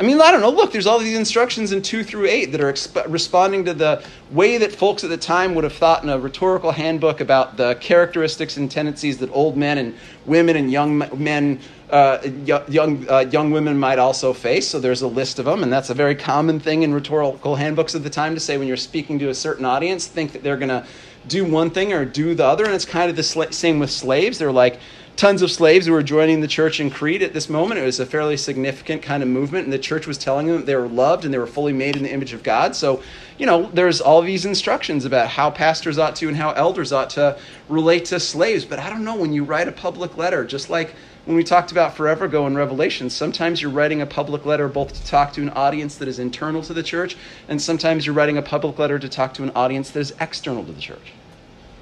I 0.00 0.04
mean, 0.04 0.20
I 0.20 0.30
don't 0.30 0.40
know. 0.40 0.50
Look, 0.50 0.70
there's 0.70 0.86
all 0.86 1.00
these 1.00 1.16
instructions 1.16 1.72
in 1.72 1.82
2 1.82 2.04
through 2.04 2.26
8 2.26 2.52
that 2.52 2.60
are 2.60 2.72
exp- 2.72 3.04
responding 3.08 3.64
to 3.64 3.74
the 3.74 4.00
way 4.30 4.56
that 4.58 4.72
folks 4.72 5.02
at 5.02 5.10
the 5.10 5.16
time 5.16 5.56
would 5.56 5.64
have 5.64 5.72
thought 5.72 6.04
in 6.04 6.08
a 6.08 6.16
rhetorical 6.16 6.70
handbook 6.70 7.20
about 7.20 7.56
the 7.56 7.74
characteristics 7.80 8.56
and 8.56 8.70
tendencies 8.70 9.18
that 9.18 9.28
old 9.32 9.56
men 9.56 9.76
and 9.78 9.96
women 10.24 10.54
and 10.54 10.70
young 10.70 10.98
men, 11.20 11.58
uh, 11.90 12.18
young, 12.44 13.08
uh, 13.10 13.24
young 13.32 13.50
women 13.50 13.76
might 13.76 13.98
also 13.98 14.32
face. 14.32 14.68
So 14.68 14.78
there's 14.78 15.02
a 15.02 15.08
list 15.08 15.40
of 15.40 15.46
them, 15.46 15.64
and 15.64 15.72
that's 15.72 15.90
a 15.90 15.94
very 15.94 16.14
common 16.14 16.60
thing 16.60 16.84
in 16.84 16.94
rhetorical 16.94 17.56
handbooks 17.56 17.96
of 17.96 18.04
the 18.04 18.10
time 18.10 18.34
to 18.34 18.40
say 18.40 18.56
when 18.56 18.68
you're 18.68 18.76
speaking 18.76 19.18
to 19.18 19.30
a 19.30 19.34
certain 19.34 19.64
audience, 19.64 20.06
think 20.06 20.30
that 20.30 20.44
they're 20.44 20.56
going 20.56 20.68
to 20.68 20.86
do 21.26 21.44
one 21.44 21.70
thing 21.70 21.92
or 21.92 22.04
do 22.04 22.36
the 22.36 22.44
other. 22.44 22.64
And 22.64 22.72
it's 22.72 22.84
kind 22.84 23.10
of 23.10 23.16
the 23.16 23.24
sl- 23.24 23.50
same 23.50 23.80
with 23.80 23.90
slaves. 23.90 24.38
They're 24.38 24.52
like, 24.52 24.78
tons 25.18 25.42
of 25.42 25.50
slaves 25.50 25.84
who 25.84 25.92
were 25.92 26.02
joining 26.02 26.40
the 26.40 26.46
church 26.46 26.78
in 26.78 26.88
Crete 26.88 27.22
at 27.22 27.32
this 27.32 27.48
moment. 27.48 27.80
It 27.80 27.84
was 27.84 27.98
a 27.98 28.06
fairly 28.06 28.36
significant 28.36 29.02
kind 29.02 29.20
of 29.20 29.28
movement, 29.28 29.64
and 29.64 29.72
the 29.72 29.78
church 29.78 30.06
was 30.06 30.16
telling 30.16 30.46
them 30.46 30.64
they 30.64 30.76
were 30.76 30.86
loved 30.86 31.24
and 31.24 31.34
they 31.34 31.38
were 31.38 31.46
fully 31.48 31.72
made 31.72 31.96
in 31.96 32.04
the 32.04 32.12
image 32.12 32.32
of 32.32 32.44
God. 32.44 32.76
So, 32.76 33.02
you 33.36 33.44
know, 33.44 33.68
there's 33.74 34.00
all 34.00 34.22
these 34.22 34.44
instructions 34.44 35.04
about 35.04 35.26
how 35.28 35.50
pastors 35.50 35.98
ought 35.98 36.14
to 36.16 36.28
and 36.28 36.36
how 36.36 36.52
elders 36.52 36.92
ought 36.92 37.10
to 37.10 37.36
relate 37.68 38.04
to 38.06 38.20
slaves. 38.20 38.64
But 38.64 38.78
I 38.78 38.88
don't 38.88 39.02
know, 39.02 39.16
when 39.16 39.32
you 39.32 39.42
write 39.42 39.66
a 39.66 39.72
public 39.72 40.16
letter, 40.16 40.44
just 40.44 40.70
like 40.70 40.94
when 41.24 41.36
we 41.36 41.42
talked 41.42 41.72
about 41.72 41.96
forever 41.96 42.26
ago 42.26 42.46
in 42.46 42.54
Revelation, 42.54 43.10
sometimes 43.10 43.60
you're 43.60 43.72
writing 43.72 44.00
a 44.00 44.06
public 44.06 44.46
letter 44.46 44.68
both 44.68 44.94
to 44.94 45.04
talk 45.04 45.32
to 45.32 45.42
an 45.42 45.50
audience 45.50 45.96
that 45.96 46.06
is 46.06 46.20
internal 46.20 46.62
to 46.62 46.72
the 46.72 46.82
church, 46.84 47.16
and 47.48 47.60
sometimes 47.60 48.06
you're 48.06 48.14
writing 48.14 48.38
a 48.38 48.42
public 48.42 48.78
letter 48.78 49.00
to 49.00 49.08
talk 49.08 49.34
to 49.34 49.42
an 49.42 49.50
audience 49.56 49.90
that 49.90 49.98
is 49.98 50.14
external 50.20 50.64
to 50.64 50.70
the 50.70 50.80
church 50.80 51.12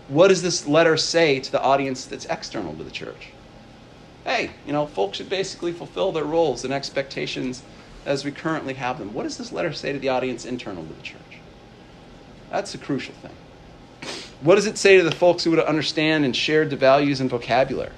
what 0.09 0.29
does 0.29 0.43
this 0.43 0.67
letter 0.67 0.97
say 0.97 1.41
to 1.41 1.53
the 1.53 1.61
audience 1.61 2.07
that's 2.07 2.27
external 2.27 2.75
to 2.75 2.85
the 2.85 2.91
church? 2.91 3.29
Hey, 4.25 4.51
you 4.67 4.73
know, 4.73 4.87
folks 4.87 5.19
should 5.19 5.29
basically 5.29 5.73
fulfill 5.73 6.13
their 6.13 6.25
roles 6.25 6.65
and 6.65 6.73
expectations 6.73 7.63
as 8.05 8.25
we 8.25 8.31
currently 8.31 8.75
have 8.75 8.99
them. 8.99 9.13
What 9.13 9.25
does 9.25 9.37
this 9.37 9.53
letter 9.53 9.73
say 9.73 9.93
to 9.93 9.99
the 9.99 10.09
audience 10.09 10.45
internal 10.45 10.85
to 10.85 10.93
the 10.93 11.03
church? 11.03 11.21
That's 12.51 12.75
a 12.75 12.79
crucial 12.79 13.15
thing. 13.15 13.33
What 14.41 14.57
does 14.57 14.67
it 14.67 14.79
say 14.79 14.97
to 14.99 15.03
the 15.03 15.15
folks 15.15 15.45
who 15.45 15.51
would 15.51 15.61
understand 15.61 16.25
and 16.25 16.35
shared 16.35 16.71
the 16.71 16.77
values 16.77 17.21
and 17.21 17.29
vocabulary? 17.29 17.93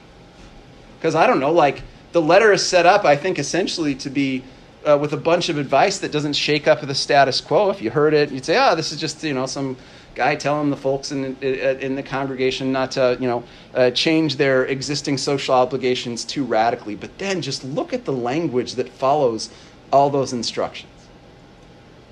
Because 0.98 1.14
I 1.14 1.26
don't 1.26 1.40
know, 1.40 1.52
like 1.52 1.82
the 2.12 2.22
letter 2.22 2.52
is 2.52 2.66
set 2.66 2.86
up, 2.86 3.04
I 3.04 3.16
think, 3.16 3.38
essentially 3.38 3.94
to 3.96 4.10
be 4.10 4.42
uh, 4.86 4.96
with 4.98 5.12
a 5.12 5.16
bunch 5.16 5.48
of 5.48 5.58
advice 5.58 5.98
that 5.98 6.12
doesn't 6.12 6.34
shake 6.34 6.66
up 6.66 6.80
the 6.80 6.94
status 6.94 7.40
quo. 7.40 7.70
If 7.70 7.82
you 7.82 7.90
heard 7.90 8.14
it, 8.14 8.30
you'd 8.30 8.44
say, 8.44 8.56
"Ah, 8.56 8.70
oh, 8.72 8.76
this 8.76 8.92
is 8.92 9.00
just 9.00 9.22
you 9.22 9.34
know 9.34 9.46
some 9.46 9.76
guy 10.18 10.34
telling 10.34 10.68
the 10.68 10.76
folks 10.76 11.12
in, 11.12 11.36
in 11.36 11.94
the 11.94 12.02
congregation 12.02 12.72
not 12.72 12.90
to, 12.90 13.16
you 13.20 13.28
know, 13.28 13.44
uh, 13.72 13.88
change 13.92 14.34
their 14.34 14.64
existing 14.66 15.16
social 15.16 15.54
obligations 15.54 16.24
too 16.24 16.44
radically. 16.44 16.96
But 16.96 17.16
then 17.18 17.40
just 17.40 17.62
look 17.62 17.92
at 17.92 18.04
the 18.04 18.12
language 18.12 18.74
that 18.74 18.88
follows 18.88 19.48
all 19.92 20.10
those 20.10 20.32
instructions. 20.32 20.90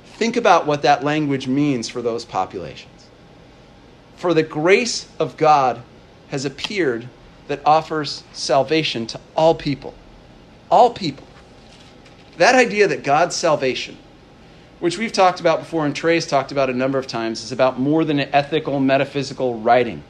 Think 0.05 0.37
about 0.37 0.69
what 0.69 0.83
that 0.83 1.03
language 1.03 1.49
means 1.49 1.89
for 1.89 2.01
those 2.01 2.25
populations. 2.25 3.09
For 4.15 4.33
the 4.35 4.45
grace 4.45 5.09
of 5.19 5.37
God 5.37 5.83
has 6.29 6.45
appeared 6.45 7.09
that 7.49 7.61
offers 7.67 8.23
salvation 8.33 9.09
to 9.09 9.21
all 9.35 9.57
people. 9.57 9.95
All 10.71 10.91
people. 10.91 11.27
That 12.39 12.55
idea 12.55 12.87
that 12.87 13.03
God's 13.03 13.35
salvation 13.35 13.99
which 14.81 14.99
we've 14.99 15.13
talked 15.13 15.41
about 15.41 15.61
before 15.61 15.87
and 15.87 15.97
Trey's 15.97 16.27
talked 16.27 16.53
about 16.53 16.69
a 16.69 16.75
number 16.75 16.99
of 16.99 17.07
times, 17.07 17.43
is 17.43 17.53
about 17.53 17.79
more 17.79 18.05
than 18.05 18.19
an 18.19 18.29
ethical, 18.33 18.79
metaphysical 18.79 19.59
writing. 19.59 20.03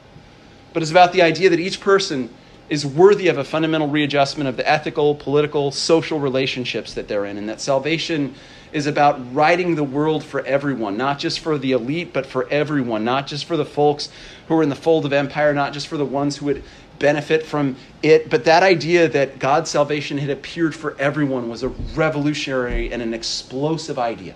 But 0.72 0.82
it's 0.82 0.90
about 0.90 1.12
the 1.12 1.22
idea 1.22 1.50
that 1.50 1.60
each 1.60 1.80
person 1.80 2.30
is 2.68 2.84
worthy 2.84 3.28
of 3.28 3.38
a 3.38 3.44
fundamental 3.44 3.88
readjustment 3.88 4.48
of 4.48 4.56
the 4.56 4.68
ethical, 4.68 5.14
political, 5.14 5.70
social 5.70 6.18
relationships 6.18 6.94
that 6.94 7.06
they're 7.06 7.24
in, 7.24 7.38
and 7.38 7.48
that 7.48 7.60
salvation 7.60 8.34
is 8.72 8.86
about 8.88 9.32
righting 9.32 9.76
the 9.76 9.84
world 9.84 10.24
for 10.24 10.44
everyone, 10.44 10.96
not 10.96 11.18
just 11.18 11.38
for 11.38 11.56
the 11.56 11.72
elite, 11.72 12.12
but 12.12 12.26
for 12.26 12.48
everyone, 12.50 13.04
not 13.04 13.26
just 13.26 13.44
for 13.44 13.56
the 13.56 13.64
folks 13.64 14.08
who 14.48 14.58
are 14.58 14.62
in 14.62 14.68
the 14.68 14.74
fold 14.74 15.06
of 15.06 15.12
empire, 15.12 15.54
not 15.54 15.72
just 15.72 15.86
for 15.86 15.96
the 15.96 16.04
ones 16.04 16.36
who 16.36 16.46
would 16.46 16.62
benefit 16.98 17.46
from 17.46 17.76
it. 18.02 18.28
But 18.28 18.44
that 18.44 18.64
idea 18.64 19.08
that 19.08 19.38
God's 19.38 19.70
salvation 19.70 20.18
had 20.18 20.30
appeared 20.30 20.74
for 20.74 20.96
everyone 20.98 21.48
was 21.48 21.62
a 21.62 21.68
revolutionary 21.68 22.92
and 22.92 23.00
an 23.00 23.14
explosive 23.14 23.98
idea. 23.98 24.34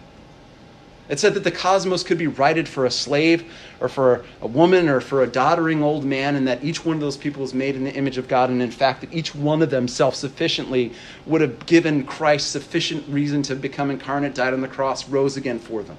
It 1.11 1.19
said 1.19 1.35
that 1.35 1.43
the 1.43 1.51
cosmos 1.51 2.05
could 2.05 2.19
be 2.19 2.29
righted 2.29 2.69
for 2.69 2.87
a 2.87 2.91
slave 2.91 3.53
or 3.81 3.89
for 3.89 4.25
a 4.41 4.47
woman 4.47 4.89
or 4.89 5.01
for 5.01 5.25
a 5.25 5.27
doddering 5.27 5.83
old 5.83 6.05
man, 6.05 6.37
and 6.37 6.47
that 6.47 6.63
each 6.63 6.85
one 6.85 6.95
of 6.95 7.01
those 7.01 7.17
people 7.17 7.43
was 7.43 7.53
made 7.53 7.75
in 7.75 7.83
the 7.83 7.93
image 7.93 8.17
of 8.17 8.29
God, 8.29 8.49
and 8.49 8.63
in 8.63 8.71
fact, 8.71 9.01
that 9.01 9.13
each 9.13 9.35
one 9.35 9.61
of 9.61 9.71
them 9.71 9.89
self 9.89 10.15
sufficiently 10.15 10.93
would 11.27 11.41
have 11.41 11.67
given 11.67 12.05
Christ 12.05 12.53
sufficient 12.53 13.05
reason 13.09 13.43
to 13.43 13.57
become 13.57 13.91
incarnate, 13.91 14.37
died 14.37 14.55
on 14.55 14.61
the 14.61 14.69
cross, 14.69 15.09
rose 15.09 15.37
again 15.37 15.59
for 15.59 15.83
them. 15.83 15.97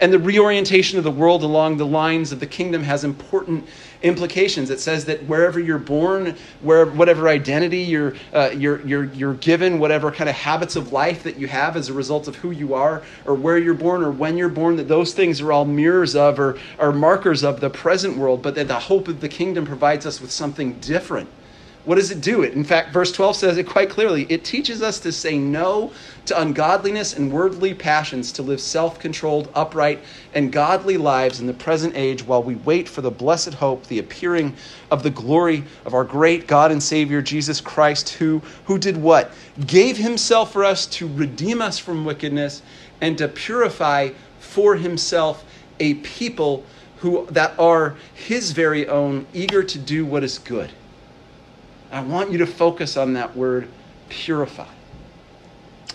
And 0.00 0.12
the 0.12 0.18
reorientation 0.18 0.98
of 0.98 1.04
the 1.04 1.10
world 1.12 1.44
along 1.44 1.76
the 1.76 1.86
lines 1.86 2.32
of 2.32 2.40
the 2.40 2.46
kingdom 2.46 2.82
has 2.82 3.04
important 3.04 3.68
implications. 4.02 4.70
It 4.70 4.80
says 4.80 5.04
that 5.06 5.24
wherever 5.24 5.58
you're 5.58 5.78
born, 5.78 6.36
where 6.62 6.86
whatever 6.86 7.28
identity 7.28 7.80
you're, 7.80 8.14
uh, 8.32 8.50
you're, 8.54 8.86
you're, 8.86 9.04
you're 9.04 9.34
given, 9.34 9.78
whatever 9.78 10.12
kind 10.12 10.30
of 10.30 10.36
habits 10.36 10.76
of 10.76 10.92
life 10.92 11.22
that 11.24 11.38
you 11.38 11.48
have 11.48 11.76
as 11.76 11.88
a 11.88 11.92
result 11.92 12.28
of 12.28 12.36
who 12.36 12.50
you 12.50 12.74
are, 12.74 13.02
or 13.26 13.34
where 13.34 13.58
you're 13.58 13.74
born, 13.74 14.02
or 14.02 14.10
when 14.10 14.36
you're 14.36 14.48
born, 14.48 14.76
that 14.76 14.88
those 14.88 15.14
things 15.14 15.40
are 15.40 15.52
all 15.52 15.64
mirrors 15.64 16.14
of 16.14 16.38
or 16.38 16.58
are 16.78 16.92
markers 16.92 17.42
of 17.42 17.60
the 17.60 17.70
present 17.70 18.16
world, 18.16 18.42
but 18.42 18.54
that 18.54 18.68
the 18.68 18.78
hope 18.78 19.08
of 19.08 19.20
the 19.20 19.28
kingdom 19.28 19.66
provides 19.66 20.06
us 20.06 20.20
with 20.20 20.30
something 20.30 20.74
different 20.80 21.28
what 21.88 21.94
does 21.94 22.10
it 22.10 22.20
do? 22.20 22.42
It, 22.42 22.52
in 22.52 22.64
fact, 22.64 22.92
verse 22.92 23.10
12 23.12 23.34
says 23.36 23.56
it 23.56 23.66
quite 23.66 23.88
clearly. 23.88 24.26
It 24.28 24.44
teaches 24.44 24.82
us 24.82 25.00
to 25.00 25.10
say 25.10 25.38
no 25.38 25.90
to 26.26 26.38
ungodliness 26.38 27.14
and 27.14 27.32
worldly 27.32 27.72
passions, 27.72 28.30
to 28.32 28.42
live 28.42 28.60
self 28.60 28.98
controlled, 28.98 29.48
upright, 29.54 30.00
and 30.34 30.52
godly 30.52 30.98
lives 30.98 31.40
in 31.40 31.46
the 31.46 31.54
present 31.54 31.96
age 31.96 32.22
while 32.22 32.42
we 32.42 32.56
wait 32.56 32.90
for 32.90 33.00
the 33.00 33.10
blessed 33.10 33.54
hope, 33.54 33.86
the 33.86 34.00
appearing 34.00 34.54
of 34.90 35.02
the 35.02 35.08
glory 35.08 35.64
of 35.86 35.94
our 35.94 36.04
great 36.04 36.46
God 36.46 36.70
and 36.70 36.82
Savior, 36.82 37.22
Jesus 37.22 37.58
Christ, 37.58 38.10
who, 38.10 38.42
who 38.66 38.76
did 38.76 38.98
what? 38.98 39.32
Gave 39.66 39.96
himself 39.96 40.52
for 40.52 40.66
us 40.66 40.84
to 40.88 41.08
redeem 41.08 41.62
us 41.62 41.78
from 41.78 42.04
wickedness 42.04 42.60
and 43.00 43.16
to 43.16 43.28
purify 43.28 44.10
for 44.40 44.76
himself 44.76 45.42
a 45.80 45.94
people 45.94 46.66
who 46.98 47.26
that 47.30 47.58
are 47.58 47.96
his 48.12 48.52
very 48.52 48.86
own, 48.86 49.26
eager 49.32 49.62
to 49.62 49.78
do 49.78 50.04
what 50.04 50.22
is 50.22 50.38
good. 50.38 50.70
I 51.90 52.00
want 52.00 52.30
you 52.30 52.38
to 52.38 52.46
focus 52.46 52.96
on 52.96 53.14
that 53.14 53.36
word 53.36 53.68
purify. 54.08 54.66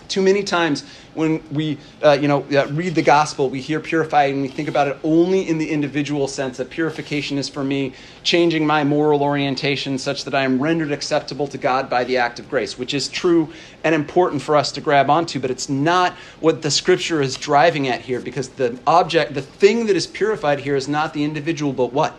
Too 0.08 0.22
many 0.22 0.42
times 0.42 0.84
when 1.14 1.42
we, 1.50 1.78
uh, 2.02 2.18
you 2.20 2.28
know, 2.28 2.44
uh, 2.52 2.66
read 2.68 2.94
the 2.94 3.02
gospel, 3.02 3.48
we 3.48 3.60
hear 3.60 3.80
purify 3.80 4.24
and 4.24 4.42
we 4.42 4.48
think 4.48 4.68
about 4.68 4.88
it 4.88 4.98
only 5.02 5.48
in 5.48 5.58
the 5.58 5.70
individual 5.70 6.28
sense 6.28 6.58
that 6.58 6.70
purification 6.70 7.38
is 7.38 7.48
for 7.48 7.64
me 7.64 7.94
changing 8.22 8.66
my 8.66 8.84
moral 8.84 9.22
orientation 9.22 9.96
such 9.96 10.24
that 10.24 10.34
I 10.34 10.42
am 10.42 10.60
rendered 10.60 10.92
acceptable 10.92 11.46
to 11.48 11.58
God 11.58 11.88
by 11.88 12.04
the 12.04 12.16
act 12.16 12.38
of 12.38 12.50
grace, 12.50 12.78
which 12.78 12.92
is 12.92 13.08
true 13.08 13.52
and 13.82 13.94
important 13.94 14.42
for 14.42 14.56
us 14.56 14.72
to 14.72 14.80
grab 14.80 15.08
onto, 15.08 15.40
but 15.40 15.50
it's 15.50 15.68
not 15.68 16.12
what 16.40 16.62
the 16.62 16.70
scripture 16.70 17.22
is 17.22 17.36
driving 17.36 17.88
at 17.88 18.02
here 18.02 18.20
because 18.20 18.50
the 18.50 18.78
object, 18.86 19.34
the 19.34 19.42
thing 19.42 19.86
that 19.86 19.96
is 19.96 20.06
purified 20.06 20.60
here 20.60 20.76
is 20.76 20.86
not 20.86 21.14
the 21.14 21.24
individual, 21.24 21.72
but 21.72 21.92
what? 21.92 22.16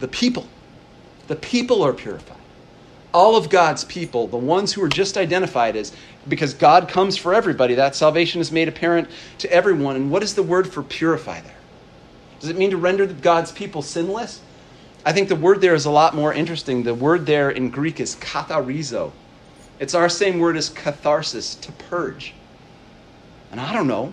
The 0.00 0.08
people. 0.08 0.46
The 1.28 1.36
people 1.36 1.82
are 1.82 1.92
purified 1.92 2.41
all 3.12 3.36
of 3.36 3.50
God's 3.50 3.84
people, 3.84 4.26
the 4.26 4.36
ones 4.36 4.72
who 4.72 4.82
are 4.82 4.88
just 4.88 5.16
identified 5.16 5.76
as, 5.76 5.92
because 6.28 6.54
God 6.54 6.88
comes 6.88 7.16
for 7.16 7.34
everybody, 7.34 7.74
that 7.74 7.94
salvation 7.94 8.40
is 8.40 8.50
made 8.50 8.68
apparent 8.68 9.08
to 9.38 9.52
everyone. 9.52 9.96
And 9.96 10.10
what 10.10 10.22
is 10.22 10.34
the 10.34 10.42
word 10.42 10.72
for 10.72 10.82
purify 10.82 11.40
there? 11.40 11.56
Does 12.40 12.50
it 12.50 12.56
mean 12.56 12.70
to 12.70 12.76
render 12.76 13.06
God's 13.06 13.52
people 13.52 13.82
sinless? 13.82 14.40
I 15.04 15.12
think 15.12 15.28
the 15.28 15.36
word 15.36 15.60
there 15.60 15.74
is 15.74 15.84
a 15.84 15.90
lot 15.90 16.14
more 16.14 16.32
interesting. 16.32 16.82
The 16.82 16.94
word 16.94 17.26
there 17.26 17.50
in 17.50 17.70
Greek 17.70 18.00
is 18.00 18.16
katharizo. 18.16 19.12
It's 19.78 19.94
our 19.94 20.08
same 20.08 20.38
word 20.38 20.56
as 20.56 20.68
catharsis, 20.68 21.54
to 21.56 21.72
purge. 21.72 22.34
And 23.50 23.60
I 23.60 23.72
don't 23.72 23.88
know. 23.88 24.12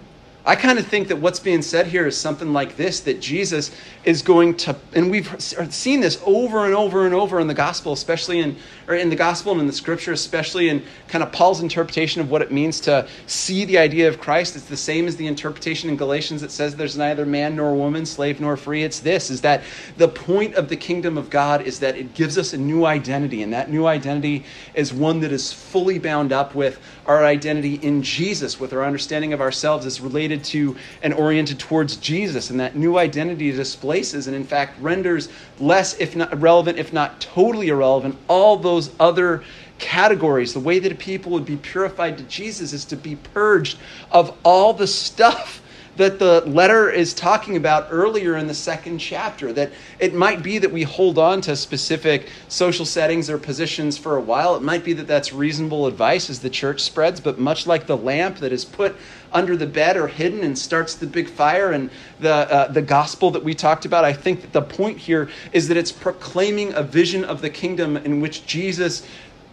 I 0.49 0.55
kind 0.55 0.79
of 0.79 0.87
think 0.87 1.09
that 1.09 1.17
what's 1.17 1.39
being 1.39 1.61
said 1.61 1.85
here 1.85 2.07
is 2.07 2.17
something 2.17 2.53
like 2.53 2.75
this 2.75 3.01
that 3.01 3.19
Jesus 3.19 3.69
is 4.03 4.23
going 4.23 4.55
to, 4.55 4.75
and 4.93 5.11
we've 5.11 5.39
seen 5.39 5.99
this 5.99 6.19
over 6.25 6.65
and 6.65 6.73
over 6.73 7.05
and 7.05 7.13
over 7.13 7.39
in 7.39 7.45
the 7.45 7.53
gospel, 7.53 7.93
especially 7.93 8.39
in, 8.39 8.57
or 8.87 8.95
in 8.95 9.09
the 9.09 9.15
gospel 9.15 9.51
and 9.51 9.61
in 9.61 9.67
the 9.67 9.73
scripture, 9.73 10.11
especially 10.11 10.69
in 10.69 10.83
kind 11.07 11.23
of 11.23 11.31
Paul's 11.31 11.61
interpretation 11.61 12.19
of 12.19 12.31
what 12.31 12.41
it 12.41 12.51
means 12.51 12.79
to 12.79 13.07
see 13.27 13.63
the 13.63 13.77
idea 13.77 14.07
of 14.07 14.19
Christ. 14.19 14.55
It's 14.55 14.65
the 14.65 14.75
same 14.75 15.05
as 15.05 15.17
the 15.17 15.27
interpretation 15.27 15.87
in 15.87 15.97
Galatians 15.97 16.41
that 16.41 16.49
says 16.49 16.75
there's 16.75 16.97
neither 16.97 17.27
man 17.27 17.55
nor 17.55 17.75
woman, 17.75 18.03
slave 18.07 18.41
nor 18.41 18.57
free. 18.57 18.81
It's 18.81 19.01
this, 19.01 19.29
is 19.29 19.41
that 19.41 19.61
the 19.97 20.07
point 20.07 20.55
of 20.55 20.67
the 20.67 20.77
kingdom 20.77 21.15
of 21.15 21.29
God 21.29 21.61
is 21.61 21.77
that 21.81 21.95
it 21.95 22.15
gives 22.15 22.39
us 22.39 22.53
a 22.53 22.57
new 22.57 22.85
identity, 22.85 23.43
and 23.43 23.53
that 23.53 23.69
new 23.69 23.85
identity 23.85 24.45
is 24.73 24.91
one 24.91 25.19
that 25.19 25.31
is 25.31 25.53
fully 25.53 25.99
bound 25.99 26.33
up 26.33 26.55
with 26.55 26.79
our 27.05 27.23
identity 27.23 27.75
in 27.75 28.01
Jesus, 28.01 28.59
with 28.59 28.73
our 28.73 28.83
understanding 28.83 29.31
of 29.31 29.41
ourselves 29.41 29.85
as 29.85 30.01
related 30.01 30.38
related 30.39 30.75
to 30.75 30.79
and 31.01 31.13
oriented 31.13 31.59
towards 31.59 31.97
Jesus. 31.97 32.49
And 32.49 32.59
that 32.59 32.75
new 32.75 32.97
identity 32.97 33.51
displaces 33.51 34.27
and, 34.27 34.35
in 34.35 34.43
fact, 34.43 34.79
renders 34.81 35.29
less, 35.59 35.99
if 35.99 36.15
not 36.15 36.39
relevant, 36.39 36.77
if 36.77 36.93
not 36.93 37.19
totally 37.19 37.69
irrelevant, 37.69 38.17
all 38.27 38.57
those 38.57 38.91
other 38.99 39.43
categories. 39.77 40.53
The 40.53 40.59
way 40.59 40.79
that 40.79 40.91
a 40.91 40.95
people 40.95 41.31
would 41.31 41.45
be 41.45 41.57
purified 41.57 42.17
to 42.17 42.23
Jesus 42.25 42.73
is 42.73 42.85
to 42.85 42.95
be 42.95 43.15
purged 43.15 43.77
of 44.11 44.37
all 44.43 44.73
the 44.73 44.87
stuff 44.87 45.61
that 45.99 46.17
the 46.17 46.39
letter 46.47 46.89
is 46.89 47.13
talking 47.13 47.57
about 47.57 47.89
earlier 47.91 48.37
in 48.37 48.47
the 48.47 48.53
second 48.53 48.99
chapter. 48.99 49.51
That 49.51 49.69
it 49.99 50.13
might 50.13 50.41
be 50.41 50.57
that 50.57 50.71
we 50.71 50.83
hold 50.83 51.17
on 51.17 51.41
to 51.41 51.57
specific 51.57 52.29
social 52.47 52.85
settings 52.85 53.29
or 53.29 53.37
positions 53.37 53.97
for 53.97 54.15
a 54.15 54.21
while. 54.21 54.55
It 54.55 54.63
might 54.63 54.85
be 54.85 54.93
that 54.93 55.07
that's 55.07 55.33
reasonable 55.33 55.87
advice 55.87 56.29
as 56.29 56.39
the 56.39 56.49
church 56.49 56.79
spreads, 56.79 57.19
but 57.19 57.37
much 57.37 57.67
like 57.67 57.85
the 57.85 57.97
lamp 57.97 58.37
that 58.37 58.53
is 58.53 58.63
put 58.63 58.95
under 59.33 59.57
the 59.57 59.67
bed 59.67 59.97
or 59.97 60.07
hidden 60.07 60.41
and 60.41 60.57
starts 60.57 60.95
the 60.95 61.05
big 61.05 61.29
fire 61.29 61.73
and 61.73 61.89
the, 62.21 62.31
uh, 62.33 62.71
the 62.71 62.81
gospel 62.81 63.29
that 63.31 63.43
we 63.43 63.53
talked 63.53 63.83
about, 63.83 64.05
I 64.05 64.13
think 64.13 64.41
that 64.41 64.53
the 64.53 64.61
point 64.61 64.97
here 64.97 65.29
is 65.51 65.67
that 65.67 65.75
it's 65.75 65.91
proclaiming 65.91 66.73
a 66.73 66.81
vision 66.81 67.25
of 67.25 67.41
the 67.41 67.49
kingdom 67.49 67.97
in 67.97 68.21
which 68.21 68.45
Jesus 68.45 69.05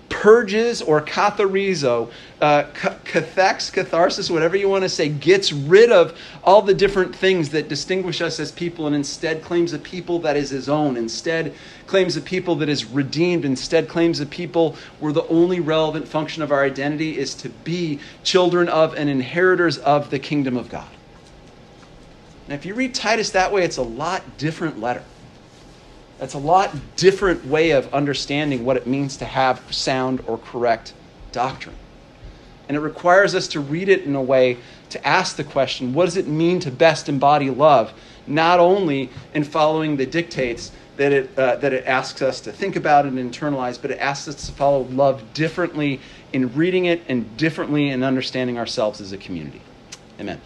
purges 0.08 0.82
or 0.82 1.00
katharizo, 1.00 2.10
uh, 2.40 2.64
cathex, 2.72 3.72
catharsis, 3.72 4.30
whatever 4.30 4.56
you 4.56 4.68
want 4.68 4.82
to 4.82 4.88
say, 4.88 5.08
gets 5.08 5.52
rid 5.52 5.90
of 5.90 6.18
all 6.44 6.62
the 6.62 6.74
different 6.74 7.14
things 7.14 7.50
that 7.50 7.68
distinguish 7.68 8.20
us 8.20 8.38
as 8.38 8.52
people 8.52 8.86
and 8.86 8.94
instead 8.94 9.42
claims 9.42 9.72
a 9.72 9.78
people 9.78 10.18
that 10.20 10.36
is 10.36 10.50
his 10.50 10.68
own, 10.68 10.96
instead 10.96 11.54
claims 11.86 12.16
a 12.16 12.20
people 12.20 12.56
that 12.56 12.68
is 12.68 12.84
redeemed, 12.84 13.44
instead 13.44 13.88
claims 13.88 14.20
a 14.20 14.26
people 14.26 14.76
where 15.00 15.12
the 15.12 15.26
only 15.28 15.60
relevant 15.60 16.06
function 16.06 16.42
of 16.42 16.52
our 16.52 16.64
identity 16.64 17.18
is 17.18 17.34
to 17.34 17.48
be 17.48 17.98
children 18.22 18.68
of 18.68 18.94
and 18.94 19.10
inheritors 19.10 19.78
of 19.78 20.10
the 20.10 20.18
kingdom 20.18 20.56
of 20.56 20.68
God. 20.68 20.88
Now, 22.48 22.54
if 22.54 22.64
you 22.64 22.74
read 22.74 22.94
Titus 22.94 23.30
that 23.30 23.52
way, 23.52 23.64
it's 23.64 23.76
a 23.76 23.82
lot 23.82 24.38
different 24.38 24.80
letter. 24.80 25.02
That's 26.18 26.34
a 26.34 26.38
lot 26.38 26.74
different 26.96 27.44
way 27.44 27.72
of 27.72 27.92
understanding 27.92 28.64
what 28.64 28.76
it 28.76 28.86
means 28.86 29.18
to 29.18 29.24
have 29.24 29.62
sound 29.72 30.22
or 30.26 30.38
correct 30.38 30.94
doctrine. 31.32 31.76
And 32.68 32.76
it 32.76 32.80
requires 32.80 33.34
us 33.34 33.48
to 33.48 33.60
read 33.60 33.88
it 33.88 34.04
in 34.04 34.14
a 34.14 34.22
way 34.22 34.58
to 34.90 35.06
ask 35.06 35.36
the 35.36 35.44
question 35.44 35.92
what 35.92 36.06
does 36.06 36.16
it 36.16 36.26
mean 36.26 36.58
to 36.60 36.70
best 36.70 37.08
embody 37.08 37.50
love, 37.50 37.92
not 38.26 38.58
only 38.58 39.10
in 39.34 39.44
following 39.44 39.96
the 39.96 40.06
dictates 40.06 40.72
that 40.96 41.12
it, 41.12 41.38
uh, 41.38 41.56
that 41.56 41.72
it 41.72 41.84
asks 41.86 42.22
us 42.22 42.40
to 42.40 42.52
think 42.52 42.76
about 42.76 43.04
and 43.04 43.18
internalize, 43.18 43.80
but 43.80 43.90
it 43.90 43.98
asks 43.98 44.28
us 44.28 44.46
to 44.46 44.52
follow 44.52 44.82
love 44.84 45.22
differently 45.34 46.00
in 46.32 46.54
reading 46.54 46.86
it 46.86 47.02
and 47.08 47.36
differently 47.36 47.90
in 47.90 48.02
understanding 48.02 48.58
ourselves 48.58 49.00
as 49.00 49.12
a 49.12 49.18
community. 49.18 49.60
Amen. 50.18 50.40